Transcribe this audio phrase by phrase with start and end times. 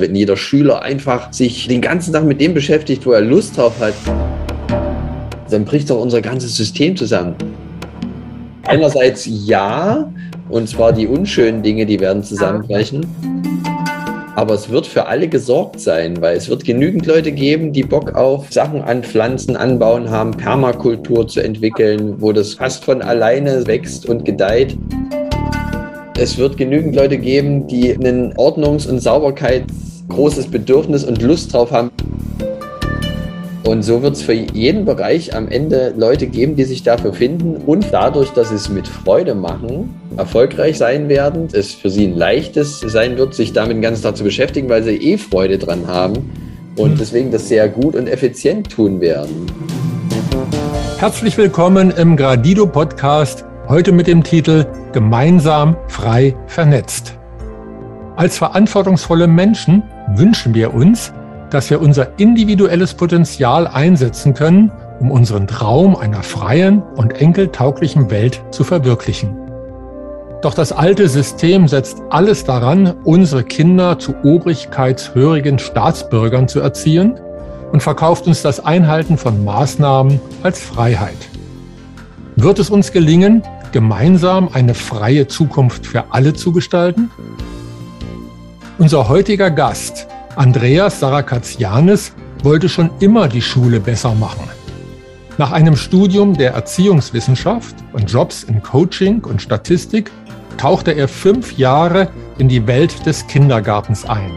[0.00, 3.74] Wenn jeder Schüler einfach sich den ganzen Tag mit dem beschäftigt, wo er Lust drauf
[3.80, 3.92] hat,
[5.50, 7.34] dann bricht doch unser ganzes System zusammen.
[8.66, 10.10] Einerseits ja,
[10.48, 13.04] und zwar die unschönen Dinge, die werden zusammenbrechen.
[14.36, 18.14] Aber es wird für alle gesorgt sein, weil es wird genügend Leute geben, die Bock
[18.14, 24.08] auf Sachen an Pflanzen anbauen haben, Permakultur zu entwickeln, wo das fast von alleine wächst
[24.08, 24.78] und gedeiht.
[26.18, 29.64] Es wird genügend Leute geben, die einen Ordnungs- und Sauberkeit
[30.10, 31.90] großes Bedürfnis und Lust drauf haben.
[33.64, 37.56] Und so wird es für jeden Bereich am Ende Leute geben, die sich dafür finden
[37.56, 42.16] und dadurch, dass sie es mit Freude machen, erfolgreich sein werden, es für sie ein
[42.16, 45.86] leichtes sein wird, sich damit den ganzen Tag zu beschäftigen, weil sie eh Freude dran
[45.86, 46.30] haben
[46.76, 49.46] und deswegen das sehr gut und effizient tun werden.
[50.98, 57.16] Herzlich willkommen im Gradido Podcast, heute mit dem Titel Gemeinsam frei vernetzt.
[58.16, 59.82] Als verantwortungsvolle Menschen
[60.16, 61.12] wünschen wir uns,
[61.50, 68.42] dass wir unser individuelles Potenzial einsetzen können, um unseren Traum einer freien und enkeltauglichen Welt
[68.50, 69.36] zu verwirklichen.
[70.42, 77.20] Doch das alte System setzt alles daran, unsere Kinder zu obrigkeitshörigen Staatsbürgern zu erziehen
[77.72, 81.28] und verkauft uns das Einhalten von Maßnahmen als Freiheit.
[82.36, 87.10] Wird es uns gelingen, gemeinsam eine freie Zukunft für alle zu gestalten?
[88.78, 92.12] Unser heutiger Gast Andreas Sarakatsianis
[92.44, 94.48] wollte schon immer die Schule besser machen.
[95.38, 100.10] Nach einem Studium der Erziehungswissenschaft und Jobs in Coaching und Statistik
[100.56, 104.30] tauchte er fünf Jahre in die Welt des Kindergartens ein.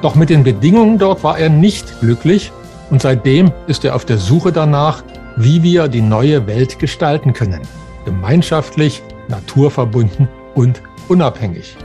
[0.00, 2.50] Doch mit den Bedingungen dort war er nicht glücklich
[2.90, 5.04] und seitdem ist er auf der Suche danach,
[5.36, 7.60] wie wir die neue Welt gestalten können.
[8.04, 11.76] Gemeinschaftlich, naturverbunden und unabhängig.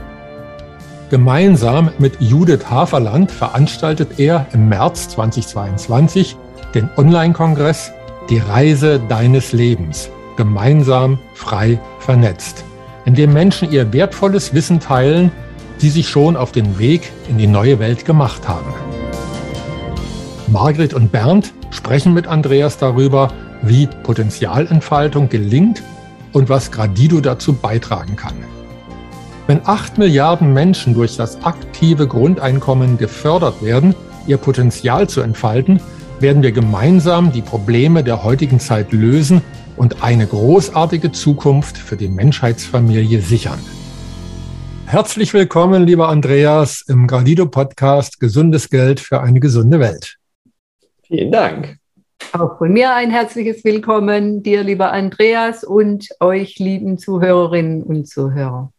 [1.10, 6.36] Gemeinsam mit Judith Haferland veranstaltet er im März 2022
[6.74, 7.92] den Online-Kongress
[8.28, 12.62] Die Reise deines Lebens, gemeinsam frei vernetzt,
[13.06, 15.32] in dem Menschen ihr wertvolles Wissen teilen,
[15.80, 18.74] die sich schon auf den Weg in die neue Welt gemacht haben.
[20.48, 23.32] Margret und Bernd sprechen mit Andreas darüber,
[23.62, 25.82] wie Potenzialentfaltung gelingt
[26.34, 28.47] und was Gradido dazu beitragen kann.
[29.48, 33.94] Wenn acht Milliarden Menschen durch das aktive Grundeinkommen gefördert werden,
[34.26, 35.80] ihr Potenzial zu entfalten,
[36.20, 39.40] werden wir gemeinsam die Probleme der heutigen Zeit lösen
[39.78, 43.58] und eine großartige Zukunft für die Menschheitsfamilie sichern.
[44.84, 50.18] Herzlich willkommen, lieber Andreas, im Gradido Podcast Gesundes Geld für eine gesunde Welt.
[51.04, 51.78] Vielen Dank.
[52.34, 58.70] Auch von mir ein herzliches Willkommen, dir, lieber Andreas, und euch, lieben Zuhörerinnen und Zuhörer.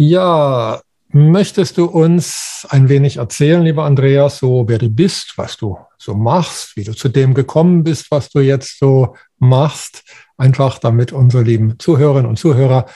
[0.00, 5.76] Ja, möchtest du uns ein wenig erzählen, lieber Andreas, so wer du bist, was du
[5.98, 10.04] so machst, wie du zu dem gekommen bist, was du jetzt so machst,
[10.36, 12.86] einfach damit unsere lieben Zuhörerinnen und Zuhörer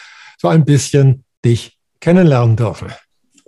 [0.41, 2.93] so ein bisschen dich kennenlernen dürfen.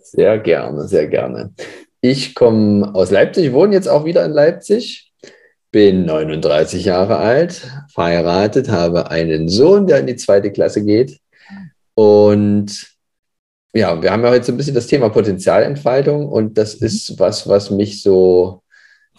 [0.03, 1.55] Sehr gerne, sehr gerne.
[2.01, 5.13] Ich komme aus Leipzig, wohne jetzt auch wieder in Leipzig,
[5.71, 11.21] bin 39 Jahre alt, verheiratet, habe einen Sohn, der in die zweite Klasse geht
[11.95, 12.94] und
[13.75, 16.87] ja, wir haben ja heute so ein bisschen das Thema Potenzialentfaltung und das mhm.
[16.87, 18.63] ist was, was mich so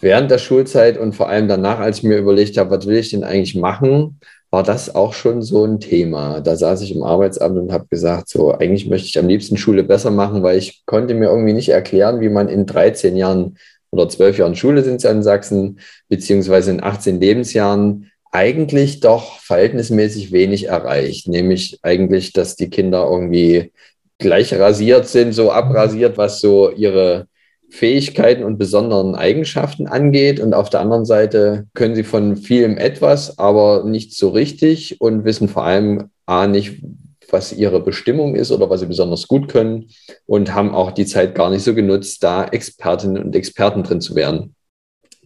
[0.00, 3.10] während der Schulzeit und vor allem danach, als ich mir überlegt habe, was will ich
[3.10, 4.18] denn eigentlich machen,
[4.50, 6.40] war das auch schon so ein Thema.
[6.40, 9.84] Da saß ich im Arbeitsamt und habe gesagt, so eigentlich möchte ich am liebsten Schule
[9.84, 13.58] besser machen, weil ich konnte mir irgendwie nicht erklären, wie man in 13 Jahren
[13.90, 19.38] oder 12 Jahren Schule sind es ja in Sachsen, beziehungsweise in 18 Lebensjahren eigentlich doch
[19.40, 21.28] verhältnismäßig wenig erreicht.
[21.28, 23.72] Nämlich eigentlich, dass die Kinder irgendwie
[24.18, 27.26] gleich rasiert sind, so abrasiert, was so ihre
[27.68, 30.40] Fähigkeiten und besonderen Eigenschaften angeht.
[30.40, 35.24] Und auf der anderen Seite können sie von vielem etwas, aber nicht so richtig und
[35.24, 36.82] wissen vor allem A nicht,
[37.30, 39.88] was ihre Bestimmung ist oder was sie besonders gut können
[40.26, 44.14] und haben auch die Zeit gar nicht so genutzt, da Expertinnen und Experten drin zu
[44.14, 44.54] werden.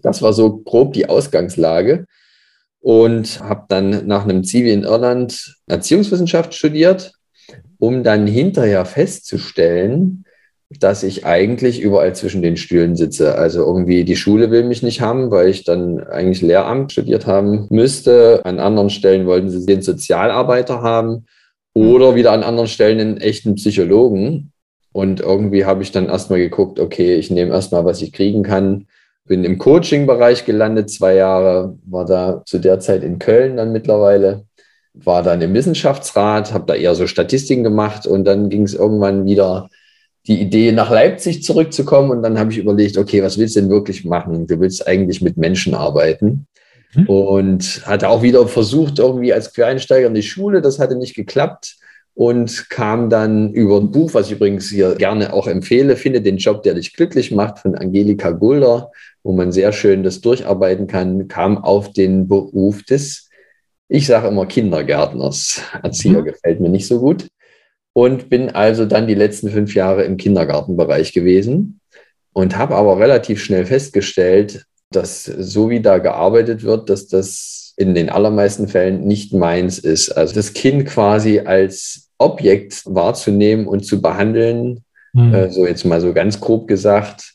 [0.03, 2.06] Das war so grob die Ausgangslage
[2.81, 7.12] und habe dann nach einem Zivi in Irland Erziehungswissenschaft studiert
[7.81, 10.25] um dann hinterher festzustellen,
[10.79, 13.35] dass ich eigentlich überall zwischen den Stühlen sitze.
[13.35, 17.67] Also irgendwie die Schule will mich nicht haben, weil ich dann eigentlich Lehramt studiert haben
[17.71, 18.41] müsste.
[18.44, 21.27] An anderen Stellen wollten sie den Sozialarbeiter haben
[21.75, 24.53] oder wieder an anderen Stellen einen echten Psychologen.
[24.93, 28.87] Und irgendwie habe ich dann erstmal geguckt, okay, ich nehme erstmal, was ich kriegen kann.
[29.25, 34.44] Bin im Coaching-Bereich gelandet, zwei Jahre, war da zu der Zeit in Köln dann mittlerweile
[34.95, 39.25] war dann im Wissenschaftsrat, habe da eher so Statistiken gemacht und dann ging es irgendwann
[39.25, 39.69] wieder
[40.27, 42.11] die Idee, nach Leipzig zurückzukommen.
[42.11, 44.47] Und dann habe ich überlegt, okay, was willst du denn wirklich machen?
[44.47, 46.47] Du willst eigentlich mit Menschen arbeiten.
[46.95, 47.07] Mhm.
[47.07, 50.61] Und hatte auch wieder versucht, irgendwie als Quereinsteiger in die Schule.
[50.61, 51.77] Das hatte nicht geklappt
[52.15, 56.37] und kam dann über ein Buch, was ich übrigens hier gerne auch empfehle, finde den
[56.37, 58.91] Job, der dich glücklich macht, von Angelika Gulder,
[59.23, 63.30] wo man sehr schön das durcharbeiten kann, kam auf den Beruf des,
[63.91, 65.63] ich sage immer Kindergärtners.
[65.83, 66.27] Erzieher mhm.
[66.27, 67.29] gefällt mir nicht so gut.
[67.93, 71.81] Und bin also dann die letzten fünf Jahre im Kindergartenbereich gewesen
[72.33, 77.95] und habe aber relativ schnell festgestellt, dass so wie da gearbeitet wird, dass das in
[77.95, 80.11] den allermeisten Fällen nicht meins ist.
[80.11, 85.35] Also das Kind quasi als Objekt wahrzunehmen und zu behandeln, mhm.
[85.35, 87.35] äh, so jetzt mal so ganz grob gesagt,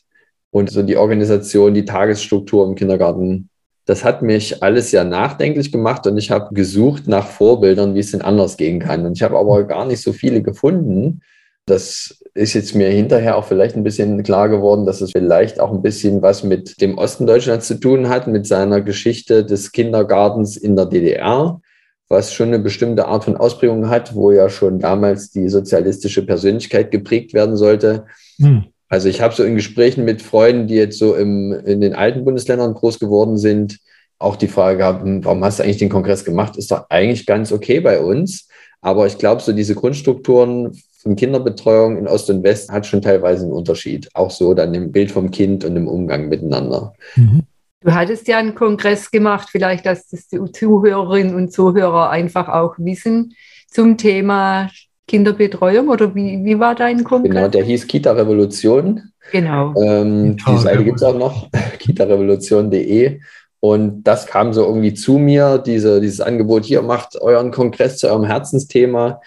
[0.50, 3.50] und so die Organisation, die Tagesstruktur im Kindergarten,
[3.86, 8.10] das hat mich alles sehr nachdenklich gemacht und ich habe gesucht nach Vorbildern, wie es
[8.10, 9.06] denn anders gehen kann.
[9.06, 11.22] Und ich habe aber gar nicht so viele gefunden.
[11.66, 15.72] Das ist jetzt mir hinterher auch vielleicht ein bisschen klar geworden, dass es vielleicht auch
[15.72, 20.56] ein bisschen was mit dem Osten Deutschlands zu tun hat, mit seiner Geschichte des Kindergartens
[20.56, 21.60] in der DDR,
[22.08, 26.90] was schon eine bestimmte Art von Ausprägung hat, wo ja schon damals die sozialistische Persönlichkeit
[26.90, 28.06] geprägt werden sollte.
[28.40, 28.64] Hm.
[28.88, 32.24] Also ich habe so in Gesprächen mit Freunden, die jetzt so im, in den alten
[32.24, 33.78] Bundesländern groß geworden sind,
[34.18, 36.56] auch die Frage gehabt, hm, warum hast du eigentlich den Kongress gemacht?
[36.56, 38.48] Ist doch eigentlich ganz okay bei uns.
[38.80, 43.44] Aber ich glaube, so diese Grundstrukturen von Kinderbetreuung in Ost und West hat schon teilweise
[43.44, 44.08] einen Unterschied.
[44.14, 46.94] Auch so dann im Bild vom Kind und im Umgang miteinander.
[47.16, 47.42] Mhm.
[47.80, 52.74] Du hattest ja einen Kongress gemacht, vielleicht, dass das die Zuhörerinnen und Zuhörer einfach auch
[52.78, 53.34] wissen
[53.70, 54.70] zum Thema
[55.06, 57.32] Kinderbetreuung oder wie, wie war dein Kongress?
[57.32, 59.12] Genau, der hieß Kita Revolution.
[59.30, 59.74] Genau.
[59.80, 61.48] Ähm, die Seite gibt es auch noch,
[61.78, 63.20] kitarevolution.de.
[63.60, 68.08] Und das kam so irgendwie zu mir, diese, dieses Angebot, hier macht euren Kongress zu
[68.08, 69.20] eurem Herzensthema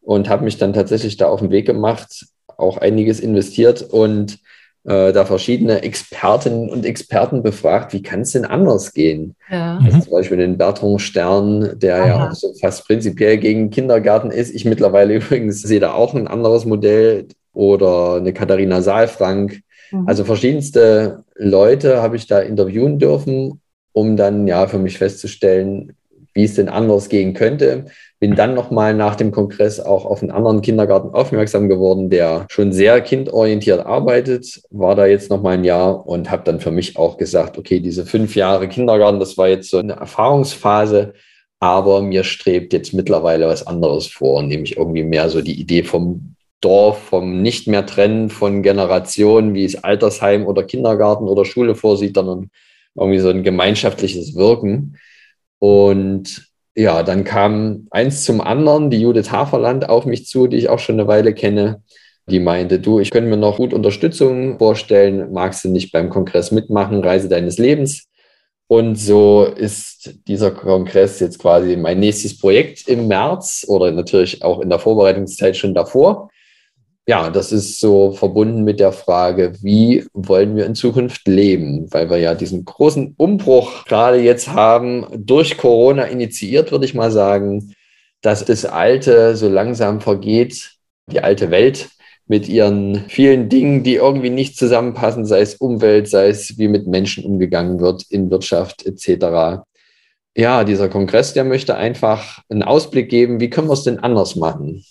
[0.00, 2.26] und habe mich dann tatsächlich da auf den Weg gemacht,
[2.56, 4.38] auch einiges investiert und
[4.84, 9.36] äh, da verschiedene Expertinnen und Experten befragt, wie kann es denn anders gehen?
[9.50, 9.78] Ja.
[9.84, 12.06] Also zum Beispiel den Bertrand Stern, der Aha.
[12.06, 14.54] ja auch so fast prinzipiell gegen Kindergarten ist.
[14.54, 19.60] Ich mittlerweile übrigens sehe da auch ein anderes Modell oder eine Katharina Saalfrank.
[19.92, 20.08] Mhm.
[20.08, 23.60] Also verschiedenste Leute habe ich da interviewen dürfen,
[23.92, 25.94] um dann ja für mich festzustellen,
[26.34, 27.86] wie es denn anders gehen könnte.
[28.20, 32.72] Bin dann nochmal nach dem Kongress auch auf einen anderen Kindergarten aufmerksam geworden, der schon
[32.72, 37.18] sehr kindorientiert arbeitet, war da jetzt nochmal ein Jahr und habe dann für mich auch
[37.18, 41.14] gesagt, okay, diese fünf Jahre Kindergarten, das war jetzt so eine Erfahrungsphase,
[41.58, 46.34] aber mir strebt jetzt mittlerweile was anderes vor, nämlich irgendwie mehr so die Idee vom
[46.60, 52.14] Dorf, vom nicht mehr trennen von Generationen, wie es Altersheim oder Kindergarten oder Schule vorsieht,
[52.14, 52.50] sondern
[52.94, 54.96] irgendwie so ein gemeinschaftliches Wirken.
[55.62, 60.68] Und ja, dann kam eins zum anderen, die Judith Haferland auf mich zu, die ich
[60.68, 61.84] auch schon eine Weile kenne.
[62.26, 66.50] Die meinte, du, ich könnte mir noch gut Unterstützung vorstellen, magst du nicht beim Kongress
[66.50, 68.08] mitmachen, Reise deines Lebens.
[68.66, 74.62] Und so ist dieser Kongress jetzt quasi mein nächstes Projekt im März oder natürlich auch
[74.62, 76.31] in der Vorbereitungszeit schon davor
[77.06, 81.92] ja, das ist so verbunden mit der Frage, wie wollen wir in Zukunft leben?
[81.92, 87.10] Weil wir ja diesen großen Umbruch gerade jetzt haben, durch Corona initiiert, würde ich mal
[87.10, 87.74] sagen,
[88.20, 90.76] dass das Alte so langsam vergeht,
[91.10, 91.90] die alte Welt
[92.28, 96.86] mit ihren vielen Dingen, die irgendwie nicht zusammenpassen, sei es Umwelt, sei es wie mit
[96.86, 99.64] Menschen umgegangen wird in Wirtschaft etc.
[100.36, 104.36] Ja, dieser Kongress, der möchte einfach einen Ausblick geben, wie können wir es denn anders
[104.36, 104.84] machen?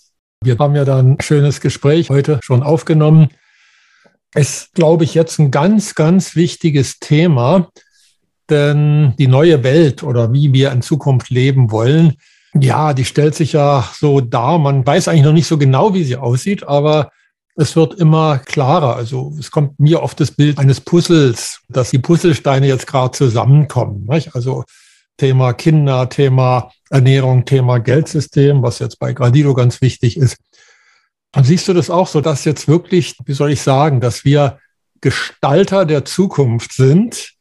[0.43, 3.29] Wir haben ja da ein schönes Gespräch heute schon aufgenommen.
[4.33, 7.69] Ist, glaube ich, jetzt ein ganz, ganz wichtiges Thema,
[8.49, 12.15] denn die neue Welt oder wie wir in Zukunft leben wollen,
[12.59, 14.57] ja, die stellt sich ja so dar.
[14.57, 17.11] Man weiß eigentlich noch nicht so genau, wie sie aussieht, aber
[17.55, 18.95] es wird immer klarer.
[18.95, 24.07] Also es kommt mir oft das Bild eines Puzzles, dass die Puzzlesteine jetzt gerade zusammenkommen.
[24.09, 24.33] Nicht?
[24.33, 24.63] Also
[25.17, 30.37] Thema Kinder, Thema Ernährung, Thema Geldsystem, was jetzt bei Gradido ganz wichtig ist.
[31.35, 34.59] Und siehst du das auch so, dass jetzt wirklich, wie soll ich sagen, dass wir
[34.99, 37.33] Gestalter der Zukunft sind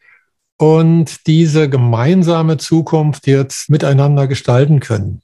[0.56, 5.22] und diese gemeinsame Zukunft jetzt miteinander gestalten können?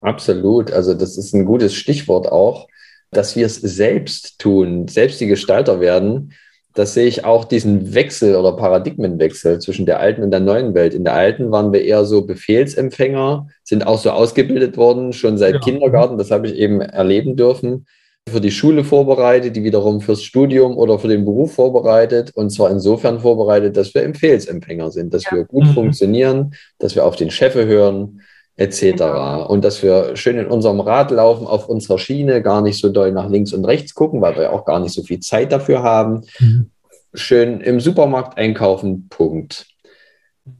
[0.00, 0.70] Absolut.
[0.70, 2.68] Also das ist ein gutes Stichwort auch,
[3.10, 6.32] dass wir es selbst tun, selbst die Gestalter werden
[6.80, 10.94] das sehe ich auch diesen Wechsel oder Paradigmenwechsel zwischen der alten und der neuen Welt.
[10.94, 15.56] In der alten waren wir eher so Befehlsempfänger, sind auch so ausgebildet worden, schon seit
[15.56, 15.60] ja.
[15.60, 17.84] Kindergarten, das habe ich eben erleben dürfen,
[18.26, 22.70] für die Schule vorbereitet, die wiederum fürs Studium oder für den Beruf vorbereitet und zwar
[22.70, 25.32] insofern vorbereitet, dass wir Befehlsempfänger sind, dass ja.
[25.32, 25.74] wir gut mhm.
[25.74, 28.22] funktionieren, dass wir auf den Chef hören,
[28.60, 28.92] etc.
[28.92, 29.46] Genau.
[29.46, 33.10] Und dass wir schön in unserem Rad laufen, auf unserer Schiene, gar nicht so doll
[33.10, 36.22] nach links und rechts gucken, weil wir auch gar nicht so viel Zeit dafür haben.
[36.38, 36.70] Mhm.
[37.14, 39.66] Schön im Supermarkt einkaufen, Punkt.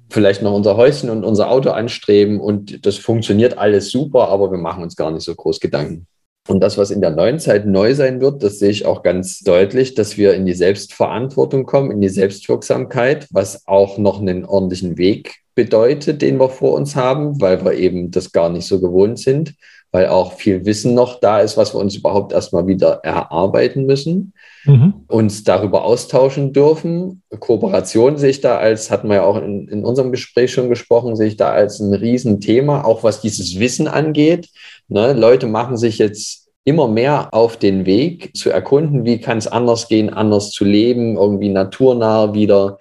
[0.08, 4.58] Vielleicht noch unser Häuschen und unser Auto anstreben und das funktioniert alles super, aber wir
[4.58, 6.06] machen uns gar nicht so groß Gedanken.
[6.48, 9.40] Und das, was in der neuen Zeit neu sein wird, das sehe ich auch ganz
[9.40, 14.96] deutlich, dass wir in die Selbstverantwortung kommen, in die Selbstwirksamkeit, was auch noch einen ordentlichen
[14.96, 19.18] Weg bedeutet, den wir vor uns haben, weil wir eben das gar nicht so gewohnt
[19.18, 19.52] sind,
[19.92, 24.32] weil auch viel Wissen noch da ist, was wir uns überhaupt erstmal wieder erarbeiten müssen,
[24.64, 24.94] mhm.
[25.06, 27.20] uns darüber austauschen dürfen.
[27.40, 31.14] Kooperation sehe ich da als, hatten wir ja auch in, in unserem Gespräch schon gesprochen,
[31.14, 34.48] sehe ich da als ein Riesenthema, auch was dieses Wissen angeht.
[34.88, 35.12] Ne?
[35.12, 39.88] Leute machen sich jetzt immer mehr auf den Weg zu erkunden, wie kann es anders
[39.88, 42.78] gehen, anders zu leben, irgendwie naturnah wieder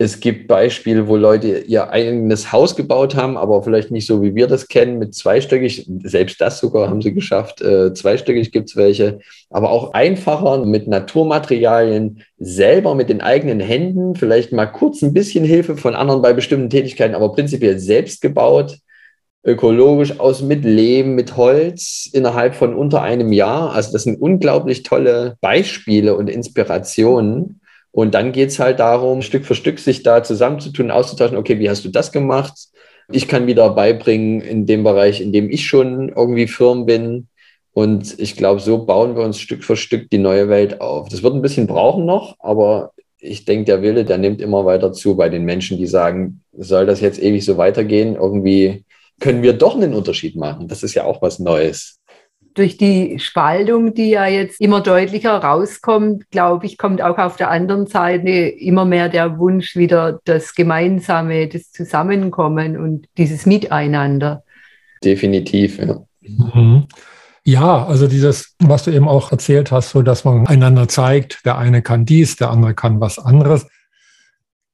[0.00, 4.36] es gibt Beispiele, wo Leute ihr eigenes Haus gebaut haben, aber vielleicht nicht so, wie
[4.36, 5.90] wir das kennen, mit zweistöckig.
[6.04, 7.60] Selbst das sogar haben sie geschafft.
[7.60, 9.18] Äh, zweistöckig gibt es welche.
[9.50, 15.44] Aber auch einfacher mit Naturmaterialien, selber mit den eigenen Händen, vielleicht mal kurz ein bisschen
[15.44, 18.78] Hilfe von anderen bei bestimmten Tätigkeiten, aber prinzipiell selbst gebaut,
[19.44, 23.72] ökologisch aus mit Lehm, mit Holz innerhalb von unter einem Jahr.
[23.72, 29.44] Also das sind unglaublich tolle Beispiele und Inspirationen und dann geht es halt darum, Stück
[29.44, 32.54] für Stück sich da zusammenzutun, auszutauschen, okay, wie hast du das gemacht?
[33.10, 37.28] Ich kann wieder beibringen in dem Bereich, in dem ich schon irgendwie firm bin.
[37.72, 41.08] Und ich glaube, so bauen wir uns Stück für Stück die neue Welt auf.
[41.08, 44.92] Das wird ein bisschen brauchen noch, aber ich denke, der Wille, der nimmt immer weiter
[44.92, 48.16] zu bei den Menschen, die sagen, soll das jetzt ewig so weitergehen?
[48.16, 48.84] Irgendwie
[49.20, 50.68] können wir doch einen Unterschied machen.
[50.68, 51.98] Das ist ja auch was Neues
[52.58, 57.50] durch die Spaltung, die ja jetzt immer deutlicher rauskommt, glaube ich, kommt auch auf der
[57.50, 64.42] anderen Seite immer mehr der Wunsch wieder das Gemeinsame, das Zusammenkommen und dieses Miteinander.
[65.04, 66.02] Definitiv, ja.
[66.20, 66.86] Mhm.
[67.44, 71.56] Ja, also dieses, was du eben auch erzählt hast, so dass man einander zeigt, der
[71.56, 73.66] eine kann dies, der andere kann was anderes.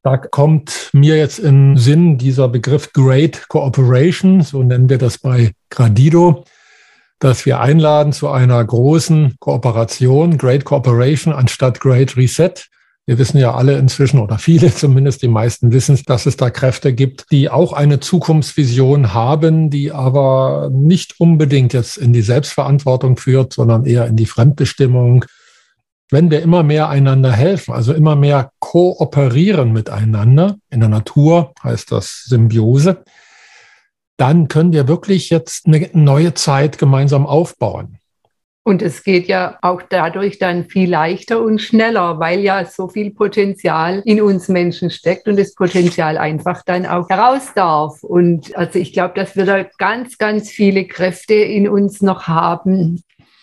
[0.03, 5.53] Da kommt mir jetzt im Sinn dieser Begriff Great Cooperation, so nennen wir das bei
[5.71, 6.45] Gradido
[7.18, 12.54] dass wir einladen zu einer großen Kooperation, Great Cooperation anstatt Great Reset.
[13.06, 16.92] Wir wissen ja alle inzwischen oder viele zumindest, die meisten wissen, dass es da Kräfte
[16.92, 23.52] gibt, die auch eine Zukunftsvision haben, die aber nicht unbedingt jetzt in die Selbstverantwortung führt,
[23.52, 25.25] sondern eher in die Fremdbestimmung.
[26.11, 31.90] Wenn wir immer mehr einander helfen, also immer mehr kooperieren miteinander, in der Natur heißt
[31.92, 33.02] das Symbiose,
[34.16, 37.99] dann können wir wirklich jetzt eine neue Zeit gemeinsam aufbauen.
[38.66, 43.11] Und es geht ja auch dadurch dann viel leichter und schneller, weil ja so viel
[43.11, 48.02] Potenzial in uns Menschen steckt und das Potenzial einfach dann auch heraus darf.
[48.02, 53.02] Und also ich glaube, dass wir da ganz, ganz viele Kräfte in uns noch haben,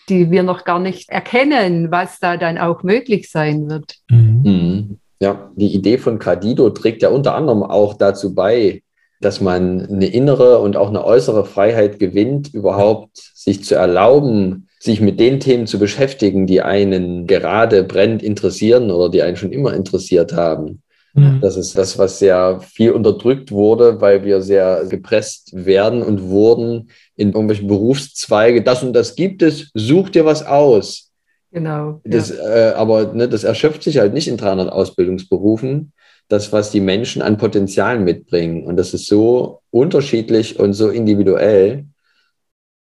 [0.10, 3.98] die wir noch gar nicht erkennen, was da dann auch möglich sein wird.
[4.10, 4.42] Mhm.
[4.44, 4.98] mhm.
[5.22, 8.82] Ja, die Idee von Cardido trägt ja unter anderem auch dazu bei,
[9.22, 15.00] dass man eine innere und auch eine äußere Freiheit gewinnt, überhaupt sich zu erlauben, sich
[15.00, 19.74] mit den Themen zu beschäftigen, die einen gerade brennend interessieren oder die einen schon immer
[19.74, 20.82] interessiert haben.
[21.14, 21.40] Mhm.
[21.40, 26.90] Das ist das, was sehr viel unterdrückt wurde, weil wir sehr gepresst werden und wurden
[27.16, 28.64] in irgendwelchen Berufszweige.
[28.64, 31.12] Das und das gibt es, such dir was aus.
[31.52, 32.00] Genau.
[32.06, 32.70] Das, ja.
[32.70, 35.92] äh, aber ne, das erschöpft sich halt nicht in 300 Ausbildungsberufen
[36.32, 38.66] das, was die Menschen an Potenzialen mitbringen.
[38.66, 41.86] Und das ist so unterschiedlich und so individuell.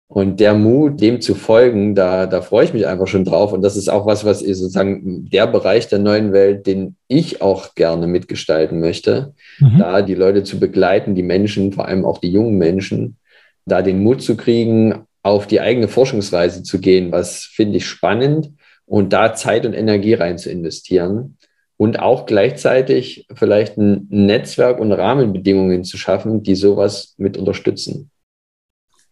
[0.07, 3.53] Und der Mut, dem zu folgen, da, da freue ich mich einfach schon drauf.
[3.53, 7.75] Und das ist auch was, was sozusagen der Bereich der neuen Welt, den ich auch
[7.75, 9.79] gerne mitgestalten möchte, mhm.
[9.79, 13.17] da die Leute zu begleiten, die Menschen, vor allem auch die jungen Menschen,
[13.65, 18.51] da den Mut zu kriegen, auf die eigene Forschungsreise zu gehen, was finde ich spannend
[18.85, 21.37] und da Zeit und Energie rein zu investieren
[21.81, 28.11] und auch gleichzeitig vielleicht ein Netzwerk und Rahmenbedingungen zu schaffen, die sowas mit unterstützen.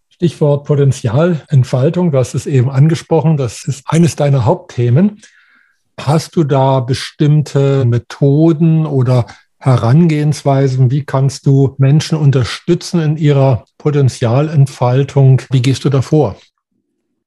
[0.07, 5.19] Stichwort Potenzialentfaltung, du hast es eben angesprochen, das ist eines deiner Hauptthemen.
[5.99, 9.25] Hast du da bestimmte Methoden oder
[9.57, 10.91] Herangehensweisen?
[10.91, 15.41] Wie kannst du Menschen unterstützen in ihrer Potenzialentfaltung?
[15.49, 16.35] Wie gehst du davor?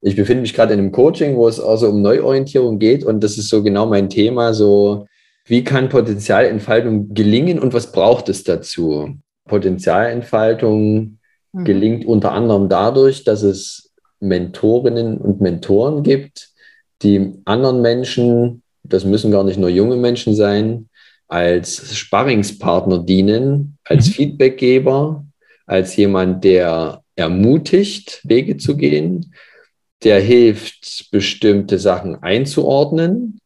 [0.02, 3.38] Ich befinde mich gerade in einem Coaching, wo es also um Neuorientierung geht und das
[3.38, 5.08] ist so genau mein Thema, so
[5.44, 9.16] wie kann Potenzialentfaltung gelingen und was braucht es dazu?
[9.46, 11.18] Potenzialentfaltung
[11.52, 11.64] mhm.
[11.64, 16.50] gelingt unter anderem dadurch, dass es Mentorinnen und Mentoren gibt,
[17.02, 20.88] die anderen Menschen, das müssen gar nicht nur junge Menschen sein,
[21.26, 24.12] als Sparringspartner dienen, als mhm.
[24.12, 25.24] Feedbackgeber,
[25.66, 29.34] als jemand, der ermutigt, Wege zu gehen,
[30.04, 33.38] der hilft, bestimmte Sachen einzuordnen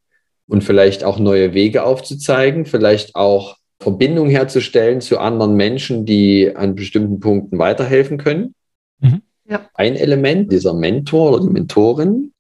[0.49, 6.75] und vielleicht auch neue Wege aufzuzeigen, vielleicht auch Verbindung herzustellen zu anderen Menschen, die an
[6.75, 8.55] bestimmten Punkten weiterhelfen können.
[9.01, 9.23] Mhm.
[9.49, 9.69] Ja.
[9.75, 12.33] Ein Element, dieser Mentor oder die Mentorin.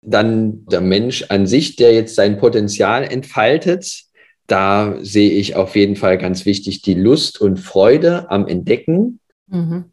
[0.00, 4.04] Dann der Mensch an sich, der jetzt sein Potenzial entfaltet.
[4.48, 9.20] Da sehe ich auf jeden Fall ganz wichtig die Lust und Freude am Entdecken.
[9.46, 9.84] Mhm.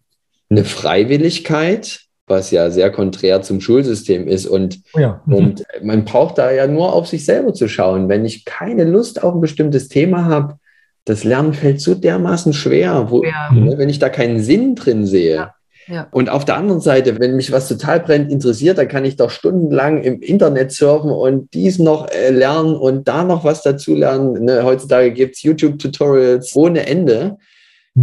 [0.50, 4.46] Eine Freiwilligkeit, was ja sehr konträr zum Schulsystem ist.
[4.46, 5.22] Und, ja.
[5.26, 5.34] mhm.
[5.34, 8.08] und man braucht da ja nur auf sich selber zu schauen.
[8.08, 10.56] Wenn ich keine Lust auf ein bestimmtes Thema habe,
[11.06, 13.52] das Lernen fällt so dermaßen schwer, wo, ja.
[13.52, 15.36] ne, wenn ich da keinen Sinn drin sehe.
[15.36, 15.56] Ja.
[15.90, 16.08] Ja.
[16.12, 19.32] Und auf der anderen Seite, wenn mich was total brennend interessiert, dann kann ich doch
[19.32, 24.46] stundenlang im Internet surfen und dies noch äh, lernen und da noch was dazu lernen.
[24.46, 27.38] Ne, heutzutage gibt es YouTube-Tutorials ohne Ende.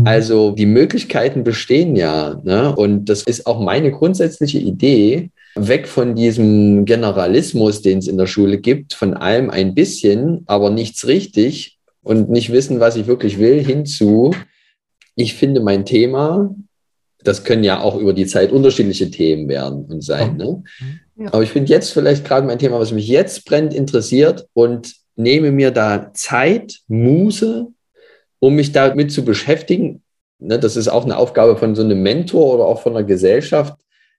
[0.01, 0.07] Mhm.
[0.07, 2.41] Also die Möglichkeiten bestehen ja.
[2.45, 2.75] Ne?
[2.75, 8.27] Und das ist auch meine grundsätzliche Idee, weg von diesem Generalismus, den es in der
[8.27, 13.39] Schule gibt, von allem ein bisschen, aber nichts richtig und nicht wissen, was ich wirklich
[13.39, 14.33] will, hinzu,
[15.15, 16.55] ich finde mein Thema,
[17.25, 20.37] das können ja auch über die Zeit unterschiedliche Themen werden und sein.
[20.37, 20.63] Ne?
[21.17, 21.33] Ja.
[21.33, 25.51] Aber ich finde jetzt vielleicht gerade mein Thema, was mich jetzt brennt, interessiert und nehme
[25.51, 27.69] mir da Zeit, Muße,
[28.39, 30.03] um mich damit zu beschäftigen.
[30.39, 33.75] Ne, das ist auch eine Aufgabe von so einem Mentor oder auch von der Gesellschaft,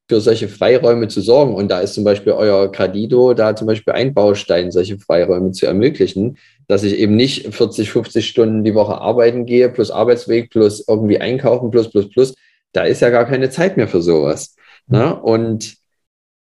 [0.09, 1.53] für solche Freiräume zu sorgen.
[1.53, 5.65] Und da ist zum Beispiel euer Gradido da zum Beispiel ein Baustein, solche Freiräume zu
[5.65, 10.85] ermöglichen, dass ich eben nicht 40, 50 Stunden die Woche arbeiten gehe, plus Arbeitsweg, plus
[10.87, 12.35] irgendwie einkaufen, plus, plus, plus.
[12.71, 14.55] Da ist ja gar keine Zeit mehr für sowas.
[14.87, 15.15] Ne?
[15.15, 15.75] Und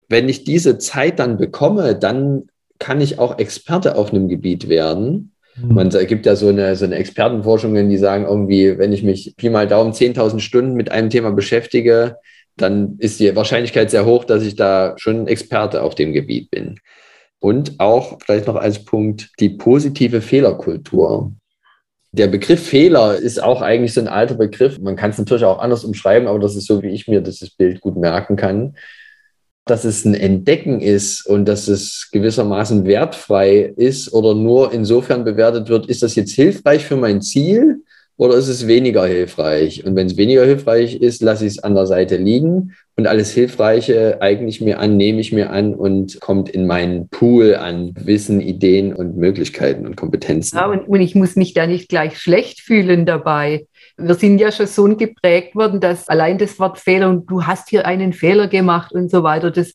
[0.08, 2.48] wenn ich diese Zeit dann bekomme, dann
[2.78, 5.32] kann ich auch Experte auf einem Gebiet werden.
[5.56, 5.74] Mhm.
[5.74, 9.50] Man gibt ja so eine, so eine Expertenforschungen, die sagen irgendwie, wenn ich mich Pi
[9.50, 12.16] mal Daumen 10.000 Stunden mit einem Thema beschäftige,
[12.56, 16.78] dann ist die Wahrscheinlichkeit sehr hoch, dass ich da schon Experte auf dem Gebiet bin.
[17.38, 21.32] Und auch vielleicht noch als Punkt die positive Fehlerkultur.
[22.12, 24.78] Der Begriff Fehler ist auch eigentlich so ein alter Begriff.
[24.78, 27.50] Man kann es natürlich auch anders umschreiben, aber das ist so, wie ich mir dieses
[27.50, 28.74] Bild gut merken kann.
[29.66, 35.68] Dass es ein Entdecken ist und dass es gewissermaßen wertfrei ist oder nur insofern bewertet
[35.68, 37.82] wird, ist das jetzt hilfreich für mein Ziel
[38.20, 39.86] oder ist es weniger hilfreich?
[39.86, 43.32] Und wenn es weniger hilfreich ist, lasse ich es an der Seite liegen und alles
[43.32, 47.94] Hilfreiche eigne ich mir an, nehme ich mir an und kommt in meinen Pool an
[47.98, 50.58] Wissen, Ideen und Möglichkeiten und Kompetenzen.
[50.58, 53.66] Ja, und, und ich muss mich da nicht gleich schlecht fühlen dabei.
[54.00, 57.68] Wir sind ja schon so geprägt worden, dass allein das Wort Fehler und du hast
[57.68, 59.74] hier einen Fehler gemacht und so weiter, das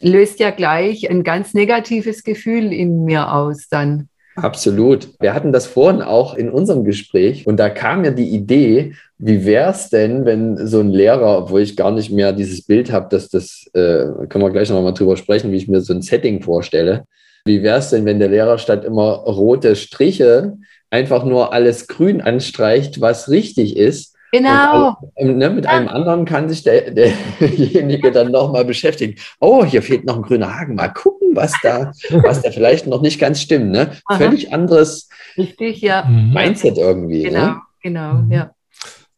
[0.00, 4.08] löst ja gleich ein ganz negatives Gefühl in mir aus dann.
[4.34, 5.10] Absolut.
[5.20, 9.44] Wir hatten das vorhin auch in unserem Gespräch und da kam mir die Idee, wie
[9.44, 13.08] wäre es denn, wenn so ein Lehrer, obwohl ich gar nicht mehr dieses Bild habe,
[13.10, 16.02] dass das, äh, können wir gleich noch mal drüber sprechen, wie ich mir so ein
[16.02, 17.04] Setting vorstelle.
[17.44, 20.56] Wie wäre es denn, wenn der Lehrer statt immer rote Striche
[20.92, 24.96] einfach nur alles grün anstreicht, was richtig ist Genau.
[25.14, 25.72] Und, ne, mit ja.
[25.72, 26.90] einem anderen kann sich der,
[27.40, 29.16] derjenige dann nochmal beschäftigen.
[29.40, 30.74] Oh, hier fehlt noch ein grüner Haken.
[30.74, 33.70] Mal gucken, was da, was da vielleicht noch nicht ganz stimmt.
[33.70, 33.92] Ne?
[34.16, 36.04] Völlig anderes Richtig, ja.
[36.04, 36.32] Mhm.
[36.32, 37.24] Mindset irgendwie.
[37.24, 37.60] Genau, ne?
[37.82, 38.32] genau, mhm.
[38.32, 38.50] ja.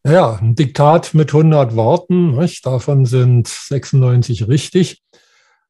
[0.06, 2.66] Ja, ein Diktat mit 100 Worten, nicht?
[2.66, 5.00] davon sind 96 richtig,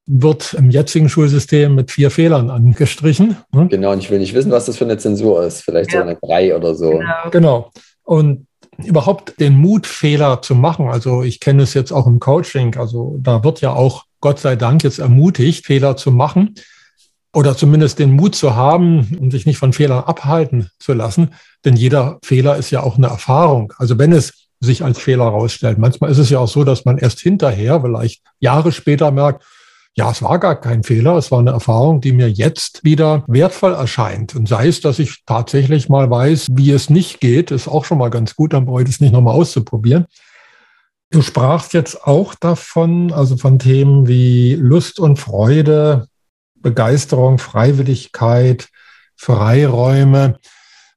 [0.07, 3.37] wird im jetzigen Schulsystem mit vier Fehlern angestrichen.
[3.51, 3.67] Ne?
[3.69, 5.61] Genau, und ich will nicht wissen, was das für eine Zensur ist.
[5.61, 6.01] Vielleicht ja.
[6.01, 6.91] so eine 3 oder so.
[6.91, 7.29] Genau.
[7.31, 7.71] genau.
[8.03, 8.47] Und
[8.83, 10.89] überhaupt den Mut, Fehler zu machen.
[10.89, 12.75] Also ich kenne es jetzt auch im Coaching.
[12.77, 16.55] Also da wird ja auch Gott sei Dank jetzt ermutigt, Fehler zu machen
[17.33, 21.31] oder zumindest den Mut zu haben und sich nicht von Fehlern abhalten zu lassen.
[21.63, 23.73] Denn jeder Fehler ist ja auch eine Erfahrung.
[23.77, 25.77] Also wenn es sich als Fehler herausstellt.
[25.77, 29.43] Manchmal ist es ja auch so, dass man erst hinterher, vielleicht Jahre später merkt,
[29.97, 33.73] ja, es war gar kein Fehler, es war eine Erfahrung, die mir jetzt wieder wertvoll
[33.73, 34.35] erscheint.
[34.35, 37.97] Und sei es, dass ich tatsächlich mal weiß, wie es nicht geht, ist auch schon
[37.97, 40.05] mal ganz gut, dann brauche ich es nicht nochmal auszuprobieren.
[41.11, 46.07] Du sprachst jetzt auch davon, also von Themen wie Lust und Freude,
[46.55, 48.67] Begeisterung, Freiwilligkeit,
[49.15, 50.39] Freiräume.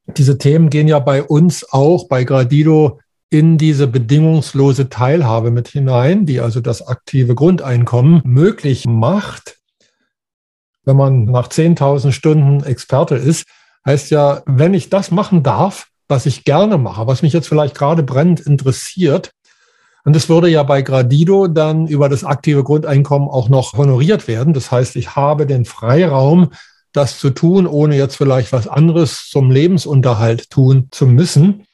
[0.07, 2.99] Diese Themen gehen ja bei uns auch bei Gradido
[3.31, 9.59] in diese bedingungslose Teilhabe mit hinein, die also das aktive Grundeinkommen möglich macht.
[10.85, 13.47] Wenn man nach 10.000 Stunden Experte ist,
[13.85, 17.75] heißt ja, wenn ich das machen darf, was ich gerne mache, was mich jetzt vielleicht
[17.75, 19.33] gerade brennend interessiert,
[20.05, 24.55] und es würde ja bei Gradido dann über das aktive Grundeinkommen auch noch honoriert werden.
[24.55, 26.53] Das heißt, ich habe den Freiraum,
[26.95, 31.67] das zu tun, ohne jetzt vielleicht was anderes zum Lebensunterhalt tun zu müssen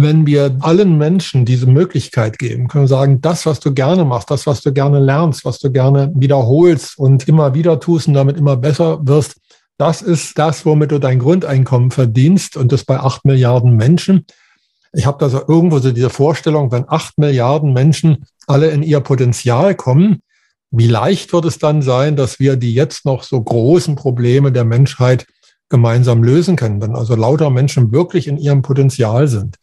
[0.00, 4.30] wenn wir allen Menschen diese Möglichkeit geben, können wir sagen, das, was du gerne machst,
[4.30, 8.38] das, was du gerne lernst, was du gerne wiederholst und immer wieder tust und damit
[8.38, 9.36] immer besser wirst,
[9.76, 14.24] das ist das, womit du dein Grundeinkommen verdienst und das bei acht Milliarden Menschen.
[14.94, 19.00] Ich habe da so irgendwo so diese Vorstellung, wenn acht Milliarden Menschen alle in ihr
[19.00, 20.22] Potenzial kommen,
[20.70, 24.64] wie leicht wird es dann sein, dass wir die jetzt noch so großen Probleme der
[24.64, 25.26] Menschheit
[25.68, 29.56] gemeinsam lösen können, wenn also lauter Menschen wirklich in ihrem Potenzial sind.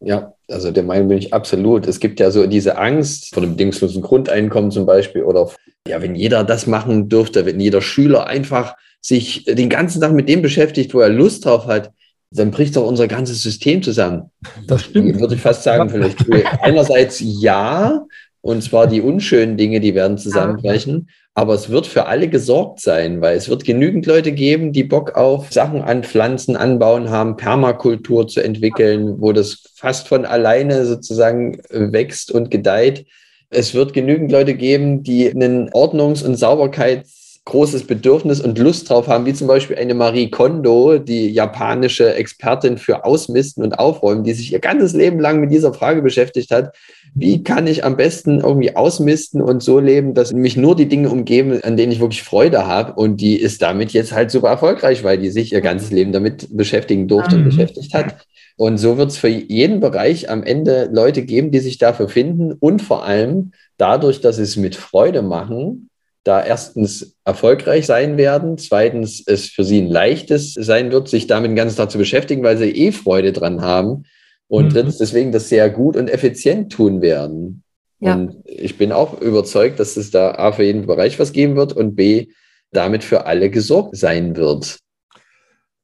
[0.00, 1.86] Ja, also der Meinung bin ich absolut.
[1.86, 5.50] Es gibt ja so diese Angst vor dem bedingungslosen Grundeinkommen zum Beispiel oder
[5.88, 10.28] ja, wenn jeder das machen dürfte, wenn jeder Schüler einfach sich den ganzen Tag mit
[10.28, 11.92] dem beschäftigt, wo er Lust drauf hat,
[12.30, 14.30] dann bricht doch unser ganzes System zusammen.
[14.66, 15.18] Das stimmt.
[15.20, 16.18] Würde ich fast sagen, vielleicht.
[16.60, 18.04] Einerseits ja,
[18.46, 21.08] und zwar die unschönen Dinge, die werden zusammenbrechen.
[21.34, 25.16] Aber es wird für alle gesorgt sein, weil es wird genügend Leute geben, die Bock
[25.16, 31.60] auf Sachen an Pflanzen anbauen haben, Permakultur zu entwickeln, wo das fast von alleine sozusagen
[31.70, 33.06] wächst und gedeiht.
[33.50, 37.15] Es wird genügend Leute geben, die einen Ordnungs- und Sauberkeits
[37.46, 42.76] großes Bedürfnis und Lust drauf haben, wie zum Beispiel eine Marie Kondo, die japanische Expertin
[42.76, 46.74] für Ausmisten und Aufräumen, die sich ihr ganzes Leben lang mit dieser Frage beschäftigt hat,
[47.14, 51.08] wie kann ich am besten irgendwie ausmisten und so leben, dass mich nur die Dinge
[51.08, 52.94] umgeben, an denen ich wirklich Freude habe.
[52.94, 56.48] Und die ist damit jetzt halt super erfolgreich, weil die sich ihr ganzes Leben damit
[56.54, 57.42] beschäftigen durfte mhm.
[57.42, 58.26] und beschäftigt hat.
[58.56, 62.52] Und so wird es für jeden Bereich am Ende Leute geben, die sich dafür finden
[62.52, 65.90] und vor allem dadurch, dass sie es mit Freude machen,
[66.26, 71.50] da erstens erfolgreich sein werden, zweitens es für sie ein leichtes sein wird, sich damit
[71.50, 74.04] den ganzen Tag zu beschäftigen, weil sie eh Freude dran haben
[74.48, 74.70] und mhm.
[74.70, 77.62] drittens deswegen das sehr gut und effizient tun werden.
[78.00, 78.14] Ja.
[78.14, 81.72] Und ich bin auch überzeugt, dass es da A für jeden Bereich was geben wird
[81.72, 82.26] und B
[82.72, 84.78] damit für alle gesorgt sein wird.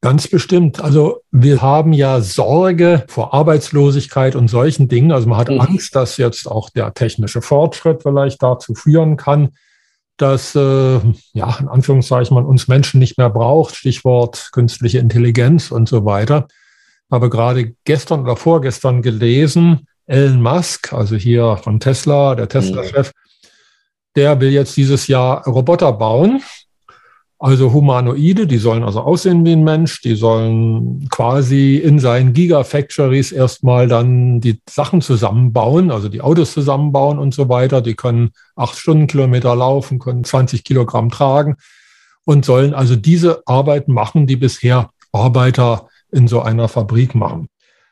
[0.01, 0.83] Ganz bestimmt.
[0.83, 5.13] Also wir haben ja Sorge vor Arbeitslosigkeit und solchen Dingen.
[5.13, 5.61] Also man hat mhm.
[5.61, 9.51] Angst, dass jetzt auch der technische Fortschritt vielleicht dazu führen kann,
[10.17, 11.01] dass, äh,
[11.33, 16.47] ja, in Anführungszeichen, man uns Menschen nicht mehr braucht, Stichwort künstliche Intelligenz und so weiter.
[17.11, 23.13] Habe gerade gestern oder vorgestern gelesen, Elon Musk, also hier von Tesla, der Tesla-Chef,
[24.17, 26.43] der will jetzt dieses Jahr Roboter bauen,
[27.43, 33.33] also Humanoide, die sollen also aussehen wie ein Mensch, die sollen quasi in seinen Gigafactories
[33.33, 37.83] erstmal dann die Sachen zusammenbauen, also die Autos zusammenbauen und so weiter.
[37.83, 41.57] Die können acht Stundenkilometer laufen, können 20 Kilogramm tragen
[42.25, 47.49] und sollen also diese Arbeit machen, die bisher Arbeiter in so einer Fabrik machen.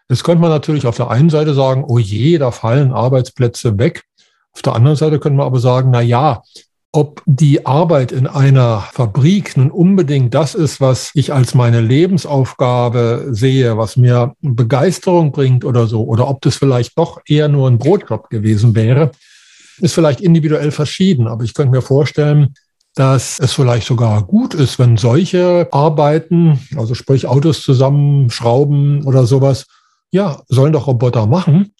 [0.08, 4.04] Jetzt könnte man natürlich auf der einen Seite sagen, oh je, da fallen Arbeitsplätze weg.
[4.52, 6.44] Auf der anderen Seite könnte man aber sagen, na ja,
[6.92, 13.28] ob die Arbeit in einer Fabrik nun unbedingt das ist, was ich als meine Lebensaufgabe
[13.30, 17.78] sehe, was mir Begeisterung bringt oder so, oder ob das vielleicht doch eher nur ein
[17.78, 19.12] Brotjob gewesen wäre,
[19.80, 21.28] ist vielleicht individuell verschieden.
[21.28, 22.54] Aber ich könnte mir vorstellen,
[22.96, 29.66] dass es vielleicht sogar gut ist, wenn solche Arbeiten, also sprich Autos zusammenschrauben oder sowas,
[30.10, 31.72] ja, sollen doch Roboter machen.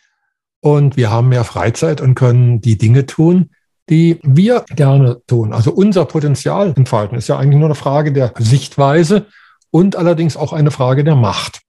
[0.60, 3.50] Und wir haben mehr Freizeit und können die Dinge tun,
[3.90, 5.52] die wir gerne tun.
[5.52, 9.26] Also unser Potenzial entfalten ist ja eigentlich nur eine Frage der Sichtweise
[9.70, 11.60] und allerdings auch eine Frage der Macht.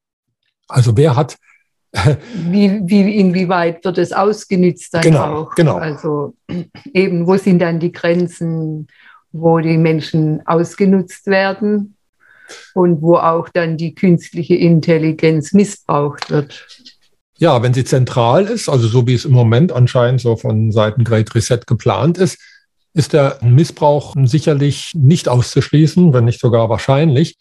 [0.67, 1.38] Also wer hat
[2.34, 5.55] wie, wie, inwieweit wird es ausgenützt dann genau, auch?
[5.55, 5.75] Genau.
[5.75, 6.36] Also
[6.93, 8.88] eben, wo sind dann die Grenzen,
[9.34, 11.97] wo die Menschen ausgenutzt werden
[12.73, 16.65] und wo auch dann die künstliche Intelligenz missbraucht wird?
[17.41, 21.04] Ja, wenn sie zentral ist, also so wie es im Moment anscheinend so von Seiten
[21.04, 22.38] Great Reset geplant ist,
[22.93, 27.39] ist der Missbrauch sicherlich nicht auszuschließen, wenn nicht sogar wahrscheinlich.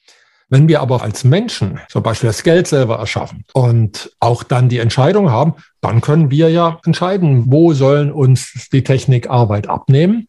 [0.48, 4.78] Wenn wir aber als Menschen zum Beispiel das Geld selber erschaffen und auch dann die
[4.78, 10.28] Entscheidung haben, dann können wir ja entscheiden, wo sollen uns die Technik Arbeit abnehmen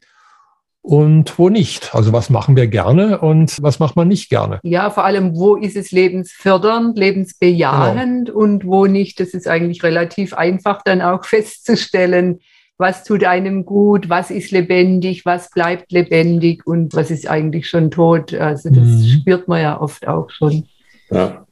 [0.82, 1.94] und wo nicht.
[1.94, 4.60] Also was machen wir gerne und was macht man nicht gerne.
[4.64, 8.40] Ja, vor allem, wo ist es lebensfördernd, lebensbejahend genau.
[8.40, 9.20] und wo nicht.
[9.20, 12.40] Das ist eigentlich relativ einfach dann auch festzustellen,
[12.78, 17.92] was tut einem gut, was ist lebendig, was bleibt lebendig und was ist eigentlich schon
[17.92, 18.34] tot.
[18.34, 19.20] Also das mhm.
[19.22, 20.68] spürt man ja oft auch schon.
[21.12, 21.46] Ja.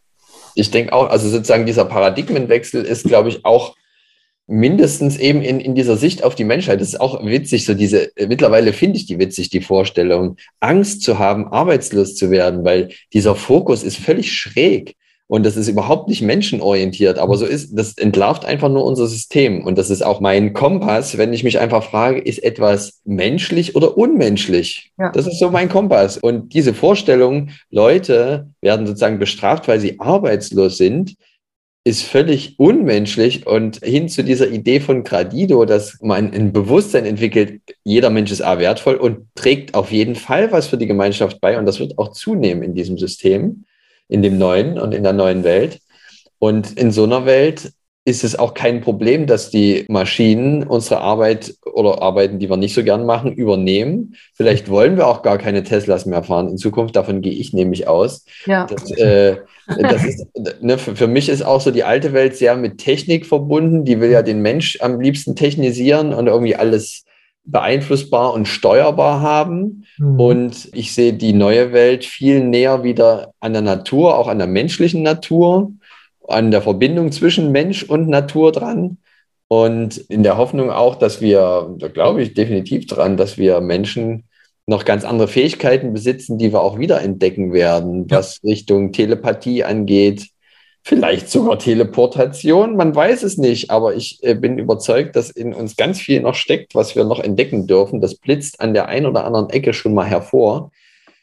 [0.55, 3.75] Ich denke auch, also sozusagen dieser Paradigmenwechsel ist, glaube ich, auch
[4.49, 6.81] mindestens eben in, in dieser Sicht auf die Menschheit.
[6.81, 11.19] Das ist auch witzig, so diese, mittlerweile finde ich die witzig, die Vorstellung, Angst zu
[11.19, 14.95] haben, arbeitslos zu werden, weil dieser Fokus ist völlig schräg
[15.27, 19.63] und das ist überhaupt nicht menschenorientiert, aber so ist, das entlarvt einfach nur unser System
[19.63, 23.95] und das ist auch mein Kompass, wenn ich mich einfach frage, ist etwas menschlich oder
[23.95, 24.91] unmenschlich?
[24.97, 25.11] Ja.
[25.11, 30.77] Das ist so mein Kompass und diese Vorstellung, Leute werden sozusagen bestraft, weil sie arbeitslos
[30.77, 31.13] sind,
[31.89, 37.61] ist völlig unmenschlich und hin zu dieser Idee von Gradido, dass man ein Bewusstsein entwickelt,
[37.83, 41.57] jeder Mensch ist A wertvoll und trägt auf jeden Fall was für die Gemeinschaft bei
[41.57, 43.65] und das wird auch zunehmen in diesem System,
[44.07, 45.79] in dem neuen und in der neuen Welt.
[46.37, 47.73] Und in so einer Welt
[48.05, 52.73] ist es auch kein Problem, dass die Maschinen unsere Arbeit oder Arbeiten, die wir nicht
[52.73, 54.15] so gern machen, übernehmen.
[54.33, 56.95] Vielleicht wollen wir auch gar keine Teslas mehr fahren in Zukunft.
[56.95, 58.25] Davon gehe ich nämlich aus.
[58.45, 58.65] Ja.
[58.65, 60.25] Das, äh, das ist,
[60.61, 63.85] ne, für, für, mich ist auch so die alte Welt sehr mit Technik verbunden.
[63.85, 67.03] Die will ja den Mensch am liebsten technisieren und irgendwie alles
[67.43, 69.85] beeinflussbar und steuerbar haben.
[69.97, 70.19] Mhm.
[70.19, 74.47] Und ich sehe die neue Welt viel näher wieder an der Natur, auch an der
[74.47, 75.73] menschlichen Natur
[76.29, 78.97] an der Verbindung zwischen Mensch und Natur dran.
[79.47, 84.25] Und in der Hoffnung auch, dass wir, da glaube ich definitiv dran, dass wir Menschen
[84.67, 90.27] noch ganz andere Fähigkeiten besitzen, die wir auch wieder entdecken werden, was Richtung Telepathie angeht,
[90.83, 95.75] vielleicht sogar Teleportation, man weiß es nicht, aber ich äh, bin überzeugt, dass in uns
[95.75, 98.01] ganz viel noch steckt, was wir noch entdecken dürfen.
[98.01, 100.71] Das blitzt an der einen oder anderen Ecke schon mal hervor.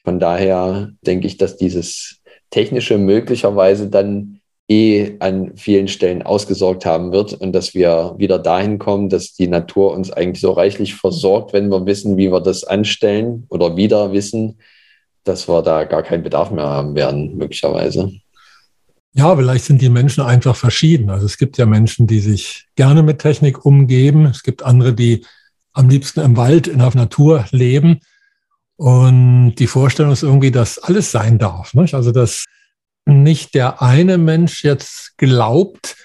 [0.05, 4.36] Von daher denke ich, dass dieses Technische möglicherweise dann
[4.69, 9.47] eh an vielen Stellen ausgesorgt haben wird und dass wir wieder dahin kommen, dass die
[9.47, 14.13] Natur uns eigentlich so reichlich versorgt, wenn wir wissen, wie wir das anstellen oder wieder
[14.13, 14.59] wissen,
[15.23, 18.13] dass wir da gar keinen Bedarf mehr haben werden, möglicherweise.
[19.13, 21.11] Ja, vielleicht sind die Menschen einfach verschieden.
[21.11, 24.27] Also es gibt ja Menschen, die sich gerne mit Technik umgeben.
[24.27, 25.25] Es gibt andere, die
[25.73, 28.01] am liebsten im Wald, in der Natur leben.
[28.77, 31.73] Und die Vorstellung ist irgendwie, dass alles sein darf.
[31.73, 31.95] Nicht?
[31.95, 32.45] Also dass
[33.07, 35.97] nicht der eine Mensch jetzt glaubt,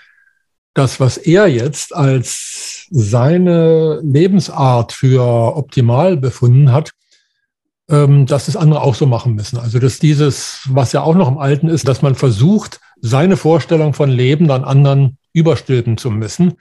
[0.73, 6.91] das, was er jetzt als seine Lebensart für optimal befunden hat,
[7.89, 9.57] ähm, dass das andere auch so machen müssen.
[9.57, 13.93] Also dass dieses, was ja auch noch im Alten ist, dass man versucht, seine Vorstellung
[13.93, 16.53] von Leben dann anderen überstülpen zu müssen.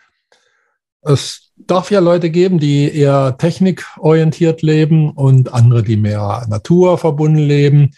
[1.03, 7.93] Es darf ja Leute geben, die eher technikorientiert leben und andere, die mehr naturverbunden leben.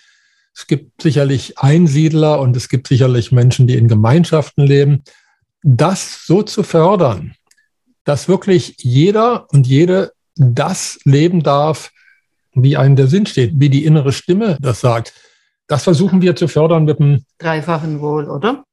[0.54, 5.02] Es gibt sicherlich Einsiedler und es gibt sicherlich Menschen, die in Gemeinschaften leben.
[5.62, 7.34] Das so zu fördern,
[8.04, 11.90] dass wirklich jeder und jede das leben darf,
[12.54, 15.14] wie einem der Sinn steht, wie die innere Stimme das sagt.
[15.68, 18.64] Das versuchen wir zu fördern mit dem dreifachen Wohl, oder?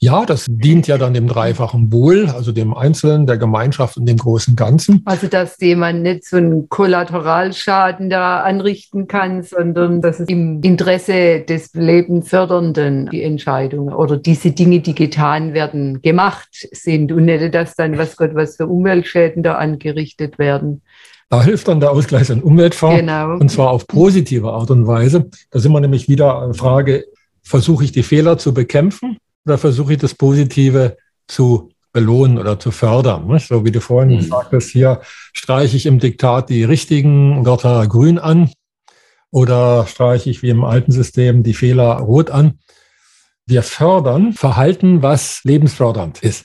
[0.00, 4.16] Ja, das dient ja dann dem dreifachen Wohl, also dem Einzelnen, der Gemeinschaft und dem
[4.16, 5.02] großen Ganzen.
[5.06, 11.40] Also, dass jemand nicht so einen Kollateralschaden da anrichten kann, sondern dass es im Interesse
[11.40, 17.74] des Lebenfördernden die Entscheidungen oder diese Dinge, die getan werden, gemacht sind und nicht, dass
[17.74, 20.82] dann, was Gott, was für Umweltschäden da angerichtet werden.
[21.28, 23.32] Da hilft dann der Ausgleich an Umweltfonds genau.
[23.32, 25.28] und zwar auf positive Art und Weise.
[25.50, 27.04] Da sind wir nämlich wieder an Frage,
[27.42, 32.70] versuche ich die Fehler zu bekämpfen oder versuche ich das Positive zu belohnen oder zu
[32.70, 33.26] fördern?
[33.26, 33.38] Ne?
[33.38, 34.20] So wie du vorhin mhm.
[34.20, 35.00] sagtest, hier
[35.32, 38.52] streiche ich im Diktat die richtigen Wörter grün an
[39.30, 42.58] oder streiche ich wie im alten System die Fehler rot an.
[43.46, 46.44] Wir fördern Verhalten, was lebensfördernd ist.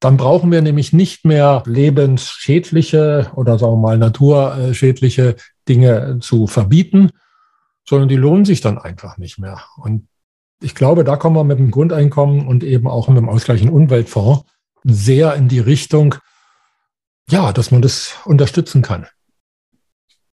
[0.00, 5.36] Dann brauchen wir nämlich nicht mehr lebensschädliche oder sagen wir mal naturschädliche
[5.68, 7.10] Dinge zu verbieten,
[7.86, 9.60] sondern die lohnen sich dann einfach nicht mehr.
[9.76, 10.08] Und
[10.64, 14.44] ich glaube, da kommen wir mit dem Grundeinkommen und eben auch mit dem ausgleichenden Umweltfonds
[14.82, 16.16] sehr in die Richtung,
[17.28, 19.06] ja, dass man das unterstützen kann.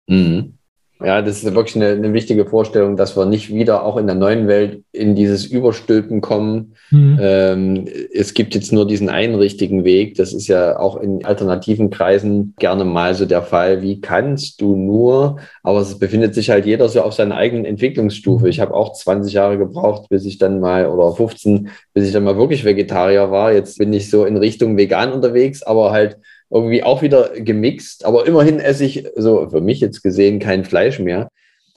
[0.06, 0.58] Mhm.
[1.02, 4.16] Ja, das ist wirklich eine, eine, wichtige Vorstellung, dass wir nicht wieder auch in der
[4.16, 6.74] neuen Welt in dieses Überstülpen kommen.
[6.90, 7.18] Mhm.
[7.20, 10.16] Ähm, es gibt jetzt nur diesen einen richtigen Weg.
[10.16, 13.80] Das ist ja auch in alternativen Kreisen gerne mal so der Fall.
[13.80, 15.38] Wie kannst du nur?
[15.62, 18.50] Aber es befindet sich halt jeder so auf seiner eigenen Entwicklungsstufe.
[18.50, 22.24] Ich habe auch 20 Jahre gebraucht, bis ich dann mal, oder 15, bis ich dann
[22.24, 23.54] mal wirklich Vegetarier war.
[23.54, 26.18] Jetzt bin ich so in Richtung vegan unterwegs, aber halt
[26.50, 30.98] irgendwie auch wieder gemixt, aber immerhin esse ich, so für mich jetzt gesehen, kein Fleisch
[30.98, 31.30] mehr.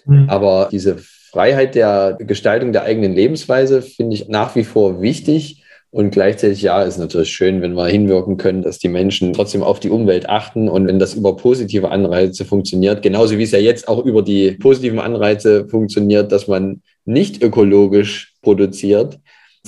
[0.05, 0.25] Mhm.
[0.27, 5.63] Aber diese Freiheit der Gestaltung der eigenen Lebensweise finde ich nach wie vor wichtig.
[5.91, 9.79] Und gleichzeitig, ja, ist natürlich schön, wenn wir hinwirken können, dass die Menschen trotzdem auf
[9.79, 13.87] die Umwelt achten und wenn das über positive Anreize funktioniert, genauso wie es ja jetzt
[13.87, 19.19] auch über die positiven Anreize funktioniert, dass man nicht ökologisch produziert.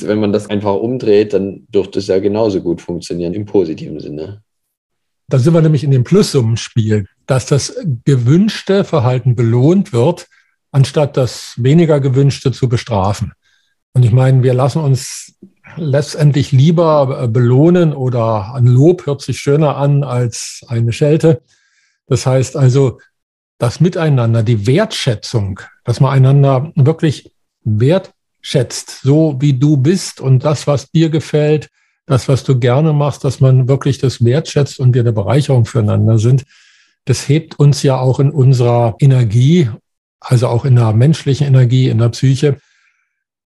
[0.01, 4.41] Wenn man das einfach umdreht, dann dürfte es ja genauso gut funktionieren im positiven Sinne.
[5.27, 10.27] Da sind wir nämlich in dem Plussummenspiel, dass das gewünschte Verhalten belohnt wird,
[10.71, 13.33] anstatt das weniger gewünschte zu bestrafen.
[13.93, 15.35] Und ich meine, wir lassen uns
[15.77, 21.41] letztendlich lieber belohnen oder ein Lob hört sich schöner an als eine Schelte.
[22.07, 22.99] Das heißt also,
[23.57, 27.31] das Miteinander, die Wertschätzung, dass man einander wirklich
[27.63, 31.69] wertschätzt, schätzt, so wie du bist und das, was dir gefällt,
[32.05, 36.19] das, was du gerne machst, dass man wirklich das wertschätzt und wir eine Bereicherung füreinander
[36.19, 36.43] sind,
[37.05, 39.69] das hebt uns ja auch in unserer Energie,
[40.19, 42.57] also auch in der menschlichen Energie, in der Psyche.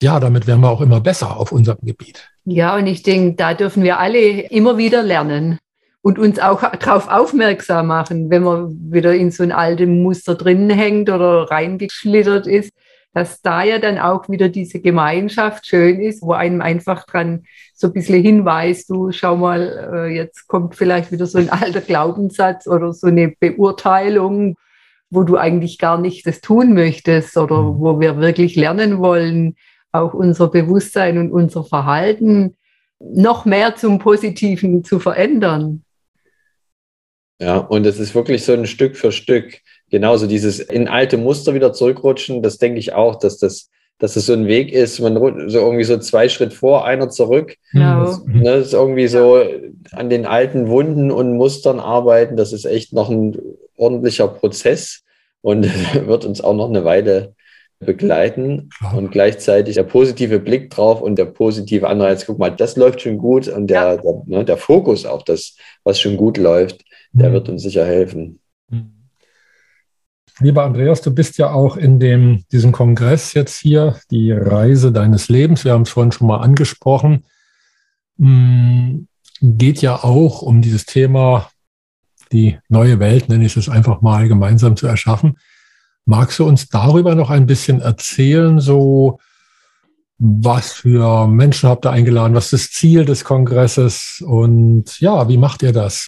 [0.01, 2.29] Ja, damit werden wir auch immer besser auf unserem Gebiet.
[2.45, 5.57] Ja, und ich denke, da dürfen wir alle immer wieder lernen
[6.01, 10.69] und uns auch darauf aufmerksam machen, wenn man wieder in so ein altes Muster drin
[10.69, 12.71] hängt oder reingeschlittert ist,
[13.13, 17.87] dass da ja dann auch wieder diese Gemeinschaft schön ist, wo einem einfach dran so
[17.87, 22.67] ein bisschen hinweist, du schau mal, äh, jetzt kommt vielleicht wieder so ein alter Glaubenssatz
[22.67, 24.55] oder so eine Beurteilung,
[25.09, 27.79] wo du eigentlich gar nicht das tun möchtest oder mhm.
[27.79, 29.55] wo wir wirklich lernen wollen,
[29.91, 32.55] auch unser Bewusstsein und unser Verhalten
[32.99, 35.83] noch mehr zum Positiven zu verändern.
[37.39, 41.53] Ja, und es ist wirklich so ein Stück für Stück genauso dieses in alte Muster
[41.53, 43.69] wieder zurückrutschen, das denke ich auch, dass das,
[43.99, 45.15] dass es so ein Weg ist, man
[45.49, 47.55] so irgendwie so zwei Schritt vor, einer zurück.
[47.71, 48.05] Genau.
[48.05, 49.41] Das, ne, das ist irgendwie so
[49.91, 52.37] an den alten Wunden und Mustern arbeiten.
[52.37, 53.37] Das ist echt noch ein
[53.75, 55.03] ordentlicher Prozess
[55.41, 55.63] und
[56.07, 57.33] wird uns auch noch eine Weile
[57.79, 63.01] begleiten und gleichzeitig der positive Blick drauf und der positive Anreiz, guck mal, das läuft
[63.01, 63.97] schon gut und der, ja.
[63.97, 67.33] der, ne, der Fokus auf das, was schon gut läuft, der mhm.
[67.33, 68.39] wird uns sicher helfen.
[70.39, 75.29] Lieber Andreas, du bist ja auch in dem, diesem Kongress jetzt hier, die Reise deines
[75.29, 77.23] Lebens, wir haben es vorhin schon mal angesprochen,
[78.17, 79.07] mm,
[79.41, 81.49] geht ja auch um dieses Thema,
[82.31, 85.37] die neue Welt, nenne ich es einfach mal, gemeinsam zu erschaffen.
[86.05, 89.19] Magst du uns darüber noch ein bisschen erzählen, so
[90.19, 95.37] was für Menschen habt ihr eingeladen, was ist das Ziel des Kongresses und ja, wie
[95.37, 96.07] macht ihr das?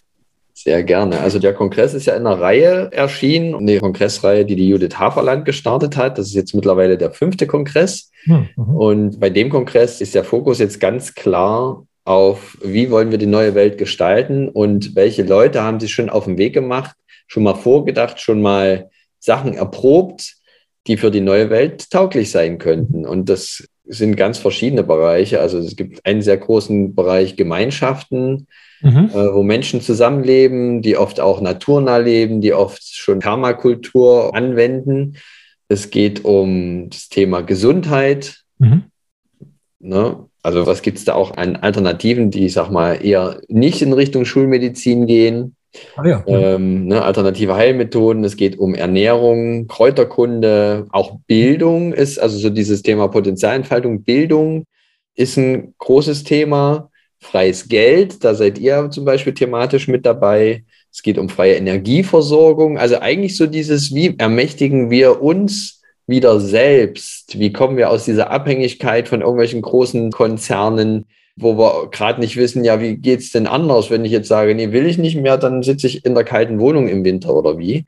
[0.62, 1.20] Sehr gerne.
[1.20, 5.46] Also der Kongress ist ja in einer Reihe erschienen, eine Kongressreihe, die die Judith Haferland
[5.46, 6.18] gestartet hat.
[6.18, 8.10] Das ist jetzt mittlerweile der fünfte Kongress.
[8.26, 8.48] Mhm.
[8.56, 13.24] Und bei dem Kongress ist der Fokus jetzt ganz klar auf, wie wollen wir die
[13.24, 16.94] neue Welt gestalten und welche Leute haben sich schon auf den Weg gemacht,
[17.26, 20.34] schon mal vorgedacht, schon mal Sachen erprobt,
[20.86, 23.06] die für die neue Welt tauglich sein könnten.
[23.06, 25.40] Und das sind ganz verschiedene Bereiche.
[25.40, 28.46] Also es gibt einen sehr großen Bereich Gemeinschaften,
[28.80, 29.10] mhm.
[29.12, 35.16] äh, wo Menschen zusammenleben, die oft auch naturnah leben, die oft schon Permakultur anwenden.
[35.68, 38.42] Es geht um das Thema Gesundheit.
[38.58, 38.84] Mhm.
[39.80, 40.26] Ne?
[40.42, 43.92] Also was gibt es da auch an Alternativen, die, ich sag mal, eher nicht in
[43.92, 45.56] Richtung Schulmedizin gehen?
[45.96, 46.24] Ah, ja.
[46.26, 52.82] ähm, ne, alternative Heilmethoden, es geht um Ernährung, Kräuterkunde, auch Bildung ist, also so dieses
[52.82, 54.64] Thema Potenzialentfaltung, Bildung
[55.14, 60.64] ist ein großes Thema freies Geld, da seid ihr zum Beispiel thematisch mit dabei.
[60.92, 62.78] Es geht um freie Energieversorgung.
[62.78, 67.38] Also eigentlich so dieses, wie ermächtigen wir uns wieder selbst?
[67.38, 71.06] Wie kommen wir aus dieser Abhängigkeit von irgendwelchen großen Konzernen,
[71.40, 74.54] wo wir gerade nicht wissen, ja, wie geht es denn anders, wenn ich jetzt sage,
[74.54, 77.58] nee, will ich nicht mehr, dann sitze ich in der kalten Wohnung im Winter oder
[77.58, 77.84] wie?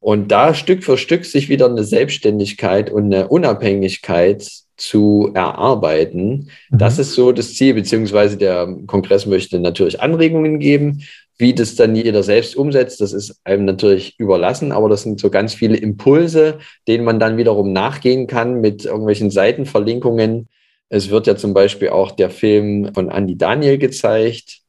[0.00, 6.50] Und da Stück für Stück sich wieder eine Selbstständigkeit und eine Unabhängigkeit zu erarbeiten.
[6.70, 6.78] Mhm.
[6.78, 11.02] Das ist so das Ziel, beziehungsweise der Kongress möchte natürlich Anregungen geben.
[11.38, 15.28] Wie das dann jeder selbst umsetzt, das ist einem natürlich überlassen, aber das sind so
[15.28, 20.48] ganz viele Impulse, denen man dann wiederum nachgehen kann mit irgendwelchen Seitenverlinkungen.
[20.88, 24.60] Es wird ja zum Beispiel auch der Film von Andy Daniel gezeigt,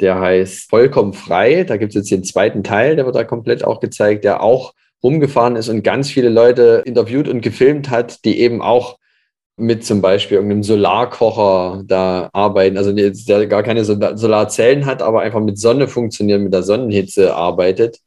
[0.00, 1.64] der heißt Vollkommen frei.
[1.64, 4.74] Da gibt es jetzt den zweiten Teil, der wird da komplett auch gezeigt, der auch
[5.02, 8.98] rumgefahren ist und ganz viele Leute interviewt und gefilmt hat, die eben auch
[9.56, 15.40] mit zum Beispiel irgendeinem Solarkocher da arbeiten, also der gar keine Solarzellen hat, aber einfach
[15.40, 17.98] mit Sonne funktioniert, mit der Sonnenhitze arbeitet.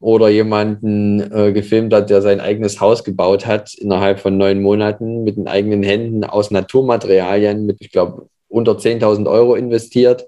[0.00, 5.24] Oder jemanden äh, gefilmt hat, der sein eigenes Haus gebaut hat innerhalb von neun Monaten
[5.24, 10.26] mit den eigenen Händen aus Naturmaterialien mit, ich glaube, unter 10.000 Euro investiert.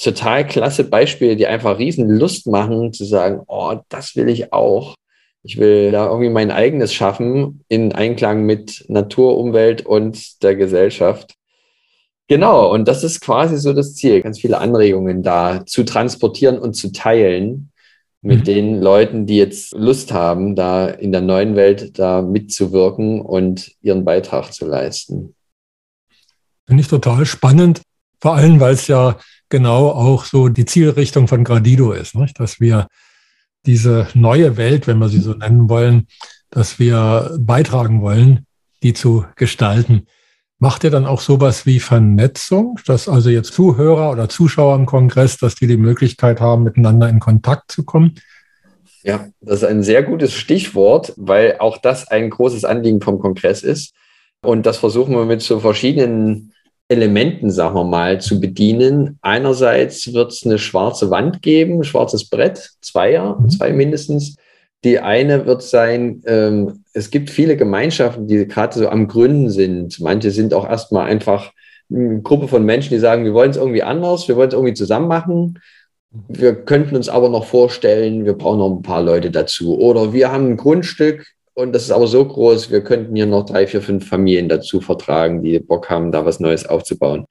[0.00, 4.94] Total klasse Beispiele, die einfach riesen Lust machen, zu sagen, oh, das will ich auch.
[5.42, 11.34] Ich will da irgendwie mein eigenes schaffen in Einklang mit Natur, Umwelt und der Gesellschaft.
[12.28, 16.74] Genau, und das ist quasi so das Ziel, ganz viele Anregungen da zu transportieren und
[16.74, 17.72] zu teilen
[18.28, 18.44] mit mhm.
[18.44, 24.04] den Leuten, die jetzt Lust haben, da in der neuen Welt da mitzuwirken und ihren
[24.04, 25.34] Beitrag zu leisten.
[26.66, 27.80] Finde ich total spannend,
[28.20, 29.16] vor allem weil es ja
[29.48, 32.38] genau auch so die Zielrichtung von Gradido ist, nicht?
[32.38, 32.86] dass wir
[33.64, 36.06] diese neue Welt, wenn wir sie so nennen wollen,
[36.50, 38.44] dass wir beitragen wollen,
[38.82, 40.06] die zu gestalten.
[40.60, 45.38] Macht ihr dann auch sowas wie Vernetzung, dass also jetzt Zuhörer oder Zuschauer im Kongress,
[45.38, 48.16] dass die die Möglichkeit haben, miteinander in Kontakt zu kommen?
[49.04, 53.62] Ja, das ist ein sehr gutes Stichwort, weil auch das ein großes Anliegen vom Kongress
[53.62, 53.94] ist.
[54.42, 56.52] Und das versuchen wir mit so verschiedenen
[56.88, 59.18] Elementen, sagen wir mal, zu bedienen.
[59.22, 63.50] Einerseits wird es eine schwarze Wand geben, ein schwarzes Brett, Zweier, mhm.
[63.50, 64.36] zwei mindestens.
[64.84, 69.98] Die eine wird sein, ähm, es gibt viele Gemeinschaften, die gerade so am Gründen sind.
[70.00, 71.52] Manche sind auch erstmal einfach
[71.90, 74.74] eine Gruppe von Menschen, die sagen, wir wollen es irgendwie anders, wir wollen es irgendwie
[74.74, 75.58] zusammen machen.
[76.28, 79.78] Wir könnten uns aber noch vorstellen, wir brauchen noch ein paar Leute dazu.
[79.78, 83.44] Oder wir haben ein Grundstück und das ist aber so groß, wir könnten hier noch
[83.44, 87.26] drei, vier, fünf Familien dazu vertragen, die Bock haben, da was Neues aufzubauen.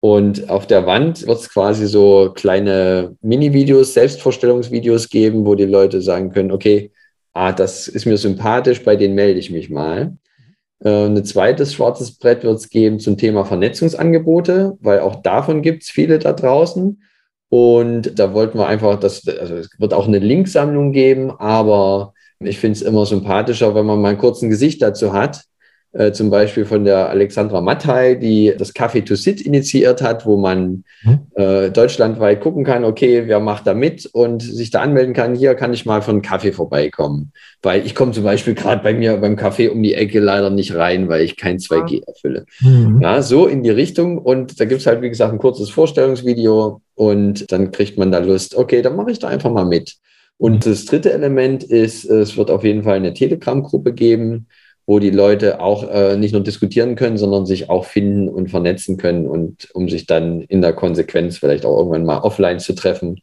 [0.00, 6.00] Und auf der Wand wird es quasi so kleine Mini-Videos, Selbstvorstellungsvideos geben, wo die Leute
[6.00, 6.90] sagen können, okay,
[7.34, 10.16] ah, das ist mir sympathisch, bei denen melde ich mich mal.
[10.82, 15.82] Äh, ein zweites schwarzes Brett wird es geben zum Thema Vernetzungsangebote, weil auch davon gibt
[15.82, 17.02] es viele da draußen.
[17.50, 22.58] Und da wollten wir einfach, dass, also es wird auch eine Linksammlung geben, aber ich
[22.58, 25.44] finde es immer sympathischer, wenn man mal kurz ein Gesicht dazu hat
[25.92, 30.36] äh, zum Beispiel von der Alexandra Mattei, die das Café to Sit initiiert hat, wo
[30.36, 31.18] man mhm.
[31.34, 35.54] äh, deutschlandweit gucken kann, okay, wer macht da mit und sich da anmelden kann, hier
[35.56, 37.32] kann ich mal von einen Kaffee vorbeikommen.
[37.62, 40.76] Weil ich komme zum Beispiel gerade bei mir beim Café um die Ecke leider nicht
[40.76, 42.46] rein, weil ich kein 2G erfülle.
[42.60, 43.00] Mhm.
[43.02, 46.82] Ja, so in die Richtung und da gibt es halt, wie gesagt, ein kurzes Vorstellungsvideo
[46.94, 49.96] und dann kriegt man da Lust, okay, dann mache ich da einfach mal mit.
[50.38, 50.70] Und mhm.
[50.70, 54.46] das dritte Element ist, es wird auf jeden Fall eine Telegram-Gruppe geben,
[54.90, 58.96] wo die Leute auch äh, nicht nur diskutieren können, sondern sich auch finden und vernetzen
[58.96, 63.20] können und um sich dann in der Konsequenz vielleicht auch irgendwann mal offline zu treffen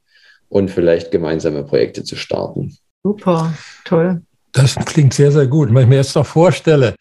[0.48, 2.78] und vielleicht gemeinsame Projekte zu starten.
[3.04, 3.54] Super,
[3.84, 4.22] toll.
[4.54, 5.68] Das klingt sehr, sehr gut.
[5.74, 6.96] Wenn ich mir jetzt noch vorstelle,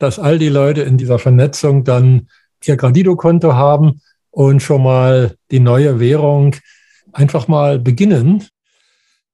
[0.00, 2.26] dass all die Leute in dieser Vernetzung dann
[2.64, 4.00] ihr Gradido-Konto haben
[4.32, 6.56] und schon mal die neue Währung
[7.12, 8.44] einfach mal beginnen,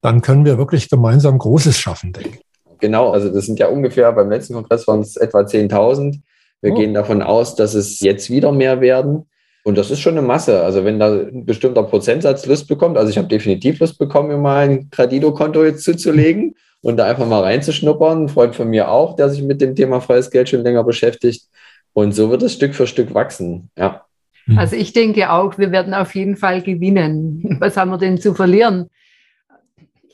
[0.03, 2.46] dann können wir wirklich gemeinsam Großes schaffen, denke ich.
[2.81, 6.21] Genau, also das sind ja ungefähr, beim letzten Kongress waren es etwa 10.000.
[6.63, 6.75] Wir oh.
[6.75, 9.27] gehen davon aus, dass es jetzt wieder mehr werden.
[9.65, 10.63] Und das ist schon eine Masse.
[10.63, 14.37] Also wenn da ein bestimmter Prozentsatz Lust bekommt, also ich habe definitiv Lust bekommen, mir
[14.37, 18.25] mal ein Gradido-Konto jetzt zuzulegen und da einfach mal reinzuschnuppern.
[18.25, 21.49] Ein Freund von mir auch, der sich mit dem Thema freies Geld schon länger beschäftigt.
[21.93, 23.71] Und so wird es Stück für Stück wachsen.
[23.77, 24.07] Ja.
[24.55, 27.57] Also ich denke auch, wir werden auf jeden Fall gewinnen.
[27.61, 28.89] Was haben wir denn zu verlieren?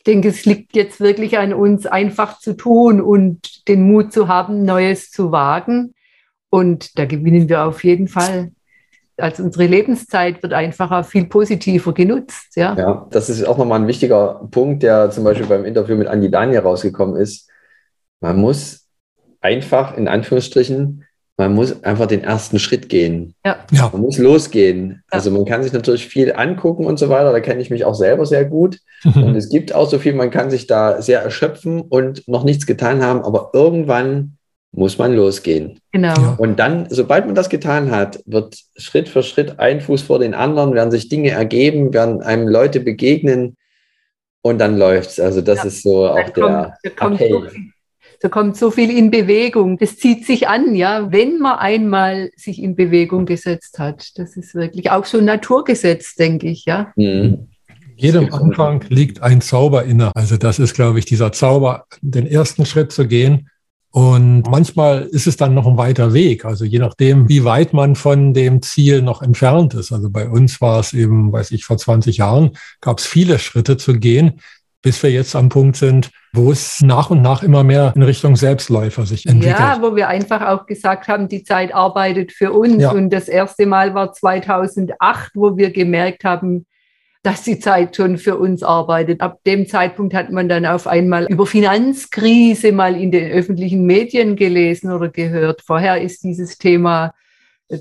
[0.02, 4.26] Ich denke, es liegt jetzt wirklich an uns, einfach zu tun und den Mut zu
[4.26, 5.94] haben, Neues zu wagen.
[6.50, 8.50] Und da gewinnen wir auf jeden Fall.
[9.16, 12.56] Also unsere Lebenszeit wird einfacher, viel positiver genutzt.
[12.56, 16.08] Ja, ja das ist auch nochmal ein wichtiger Punkt, der zum Beispiel beim Interview mit
[16.08, 17.48] Andi Daniel rausgekommen ist.
[18.18, 18.88] Man muss
[19.40, 21.04] einfach in Anführungsstrichen
[21.42, 23.34] man muss einfach den ersten Schritt gehen.
[23.44, 23.58] Ja.
[23.92, 24.90] Man muss losgehen.
[24.90, 24.96] Ja.
[25.10, 27.32] Also man kann sich natürlich viel angucken und so weiter.
[27.32, 28.78] Da kenne ich mich auch selber sehr gut.
[29.04, 32.66] und es gibt auch so viel, man kann sich da sehr erschöpfen und noch nichts
[32.66, 33.22] getan haben.
[33.22, 34.36] Aber irgendwann
[34.70, 35.80] muss man losgehen.
[35.90, 36.34] Genau.
[36.38, 40.34] Und dann, sobald man das getan hat, wird Schritt für Schritt ein Fuß vor den
[40.34, 43.56] anderen, werden sich Dinge ergeben, werden einem Leute begegnen
[44.42, 45.20] und dann läuft es.
[45.20, 45.64] Also das ja.
[45.64, 47.50] ist so auch der kommt, Appell.
[48.22, 49.78] Da kommt so viel in Bewegung.
[49.78, 54.16] Das zieht sich an, ja, wenn man einmal sich in Bewegung gesetzt hat.
[54.16, 56.92] Das ist wirklich auch so ein Naturgesetz, denke ich, ja.
[56.94, 57.48] Mhm.
[57.96, 60.14] Jedem Anfang liegt ein Zauber inne.
[60.14, 63.48] Also das ist, glaube ich, dieser Zauber, den ersten Schritt zu gehen.
[63.90, 66.44] Und manchmal ist es dann noch ein weiter Weg.
[66.44, 69.90] Also je nachdem, wie weit man von dem Ziel noch entfernt ist.
[69.90, 73.76] Also bei uns war es eben, weiß ich, vor 20 Jahren gab es viele Schritte
[73.78, 74.40] zu gehen,
[74.80, 78.36] bis wir jetzt am Punkt sind, wo es nach und nach immer mehr in Richtung
[78.36, 79.58] Selbstläufer sich entwickelt.
[79.58, 82.82] Ja, wo wir einfach auch gesagt haben, die Zeit arbeitet für uns.
[82.82, 82.92] Ja.
[82.92, 86.66] Und das erste Mal war 2008, wo wir gemerkt haben,
[87.22, 89.20] dass die Zeit schon für uns arbeitet.
[89.20, 94.34] Ab dem Zeitpunkt hat man dann auf einmal über Finanzkrise mal in den öffentlichen Medien
[94.34, 95.62] gelesen oder gehört.
[95.62, 97.12] Vorher ist dieses Thema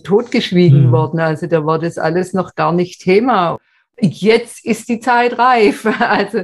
[0.03, 0.91] totgeschwiegen mhm.
[0.91, 1.19] worden.
[1.19, 3.57] Also da war das alles noch gar nicht Thema.
[3.99, 5.85] Jetzt ist die Zeit reif.
[5.99, 6.43] Also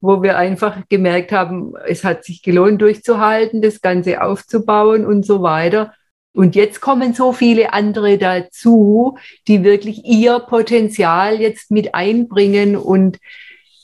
[0.00, 5.42] wo wir einfach gemerkt haben, es hat sich gelohnt, durchzuhalten, das Ganze aufzubauen und so
[5.42, 5.92] weiter.
[6.32, 9.18] Und jetzt kommen so viele andere dazu,
[9.48, 13.18] die wirklich ihr Potenzial jetzt mit einbringen und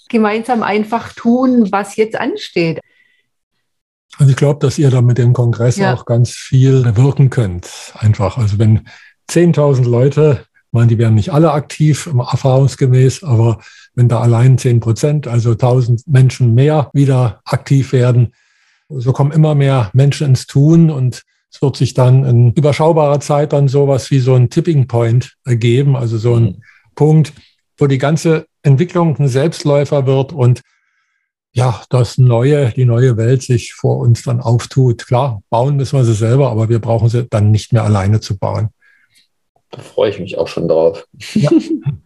[0.08, 2.80] gemeinsam einfach tun, was jetzt ansteht.
[4.18, 5.92] Also ich glaube, dass ihr da mit dem Kongress ja.
[5.92, 7.92] auch ganz viel wirken könnt.
[7.98, 8.86] Einfach, also wenn
[9.28, 13.60] 10.000 Leute, meine, die werden nicht alle aktiv, erfahrungsgemäß, aber
[13.94, 18.34] wenn da allein 10 Prozent, also 1000 Menschen mehr wieder aktiv werden,
[18.88, 23.52] so kommen immer mehr Menschen ins Tun und es wird sich dann in überschaubarer Zeit
[23.52, 26.62] dann sowas wie so ein Tipping Point ergeben, also so ein mhm.
[26.94, 27.32] Punkt,
[27.78, 30.62] wo die ganze Entwicklung ein Selbstläufer wird und
[31.52, 35.06] ja, das neue, die neue Welt sich vor uns dann auftut.
[35.06, 38.36] Klar, bauen müssen wir sie selber, aber wir brauchen sie dann nicht mehr alleine zu
[38.36, 38.70] bauen.
[39.74, 41.06] Da freue ich mich auch schon drauf.
[41.34, 41.50] Ja,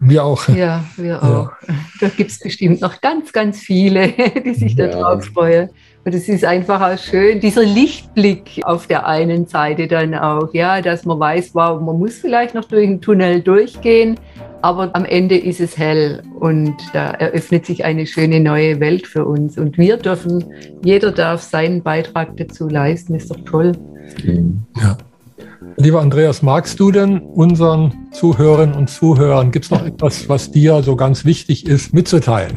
[0.01, 0.49] wir auch.
[0.57, 1.51] Ja, wir auch.
[1.66, 1.75] Ja.
[2.01, 4.09] Da gibt es bestimmt noch ganz, ganz viele,
[4.45, 4.87] die sich ja.
[4.87, 5.69] darauf freuen.
[6.05, 10.81] Und es ist einfach auch schön, dieser Lichtblick auf der einen Seite dann auch, ja,
[10.81, 14.19] dass man weiß, wow, man muss vielleicht noch durch den Tunnel durchgehen,
[14.62, 19.27] aber am Ende ist es hell und da eröffnet sich eine schöne neue Welt für
[19.27, 19.59] uns.
[19.59, 20.45] Und wir dürfen,
[20.83, 23.73] jeder darf seinen Beitrag dazu leisten, ist doch toll.
[24.81, 24.97] Ja.
[25.77, 30.83] Lieber Andreas, magst du denn unseren Zuhörerinnen und Zuhörern, gibt es noch etwas, was dir
[30.83, 32.57] so ganz wichtig ist, mitzuteilen?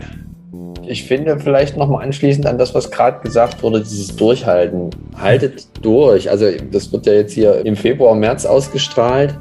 [0.86, 4.90] Ich finde vielleicht nochmal anschließend an das, was gerade gesagt wurde, dieses Durchhalten.
[5.16, 6.30] Haltet durch.
[6.30, 9.36] Also das wird ja jetzt hier im Februar, März ausgestrahlt.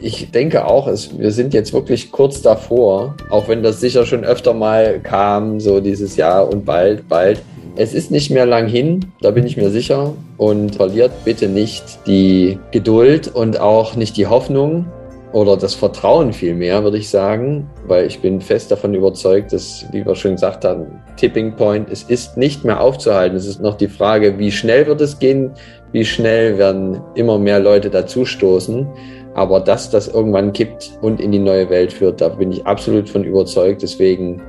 [0.00, 4.24] Ich denke auch, es, wir sind jetzt wirklich kurz davor, auch wenn das sicher schon
[4.24, 7.40] öfter mal kam, so dieses Jahr und bald, bald.
[7.76, 10.14] Es ist nicht mehr lang hin, da bin ich mir sicher.
[10.36, 14.86] Und verliert bitte nicht die Geduld und auch nicht die Hoffnung
[15.32, 20.06] oder das Vertrauen vielmehr, würde ich sagen, weil ich bin fest davon überzeugt, dass, wie
[20.06, 23.36] wir schon gesagt haben, Tipping Point, es ist nicht mehr aufzuhalten.
[23.36, 25.50] Es ist noch die Frage, wie schnell wird es gehen,
[25.90, 28.86] wie schnell werden immer mehr Leute dazustoßen.
[29.34, 33.08] Aber dass das irgendwann kippt und in die neue Welt führt, da bin ich absolut
[33.08, 33.82] von überzeugt.
[33.82, 34.40] Deswegen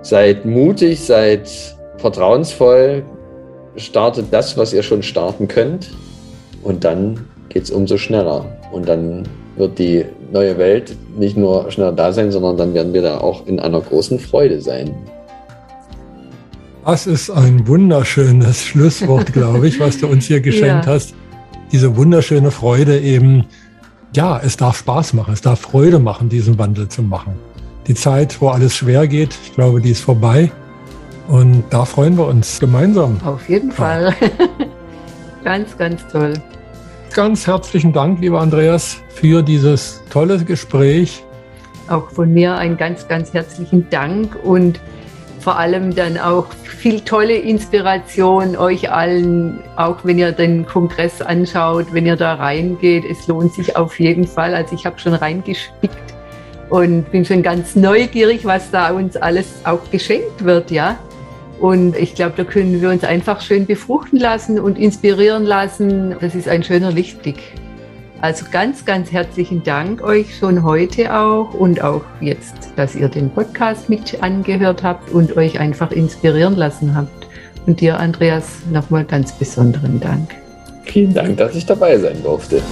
[0.00, 3.04] seid mutig, seid vertrauensvoll,
[3.76, 5.90] startet das, was ihr schon starten könnt
[6.62, 8.44] und dann geht es umso schneller.
[8.72, 13.02] Und dann wird die neue Welt nicht nur schneller da sein, sondern dann werden wir
[13.02, 14.94] da auch in einer großen Freude sein.
[16.84, 20.92] Das ist ein wunderschönes Schlusswort, glaube ich, was du uns hier geschenkt ja.
[20.92, 21.14] hast.
[21.72, 23.44] Diese wunderschöne Freude eben,
[24.14, 27.34] ja, es darf Spaß machen, es darf Freude machen, diesen Wandel zu machen.
[27.88, 30.52] Die Zeit, wo alles schwer geht, ich glaube, die ist vorbei.
[31.28, 33.18] Und da freuen wir uns gemeinsam.
[33.24, 34.14] Auf jeden Fall.
[35.44, 36.34] ganz, ganz toll.
[37.14, 41.24] Ganz herzlichen Dank, lieber Andreas, für dieses tolle Gespräch.
[41.88, 44.80] Auch von mir einen ganz, ganz herzlichen Dank und
[45.40, 51.86] vor allem dann auch viel tolle Inspiration euch allen, auch wenn ihr den Kongress anschaut,
[51.92, 53.04] wenn ihr da reingeht.
[53.04, 54.54] Es lohnt sich auf jeden Fall.
[54.54, 55.96] Also ich habe schon reingespickt
[56.68, 60.98] und bin schon ganz neugierig, was da uns alles auch geschenkt wird, ja.
[61.60, 66.14] Und ich glaube, da können wir uns einfach schön befruchten lassen und inspirieren lassen.
[66.20, 67.38] Das ist ein schöner Lichtblick.
[68.20, 73.30] Also ganz, ganz herzlichen Dank euch schon heute auch und auch jetzt, dass ihr den
[73.30, 77.26] Podcast mit angehört habt und euch einfach inspirieren lassen habt.
[77.66, 80.30] Und dir, Andreas, nochmal ganz besonderen Dank.
[80.84, 82.62] Vielen Dank, dass ich dabei sein durfte.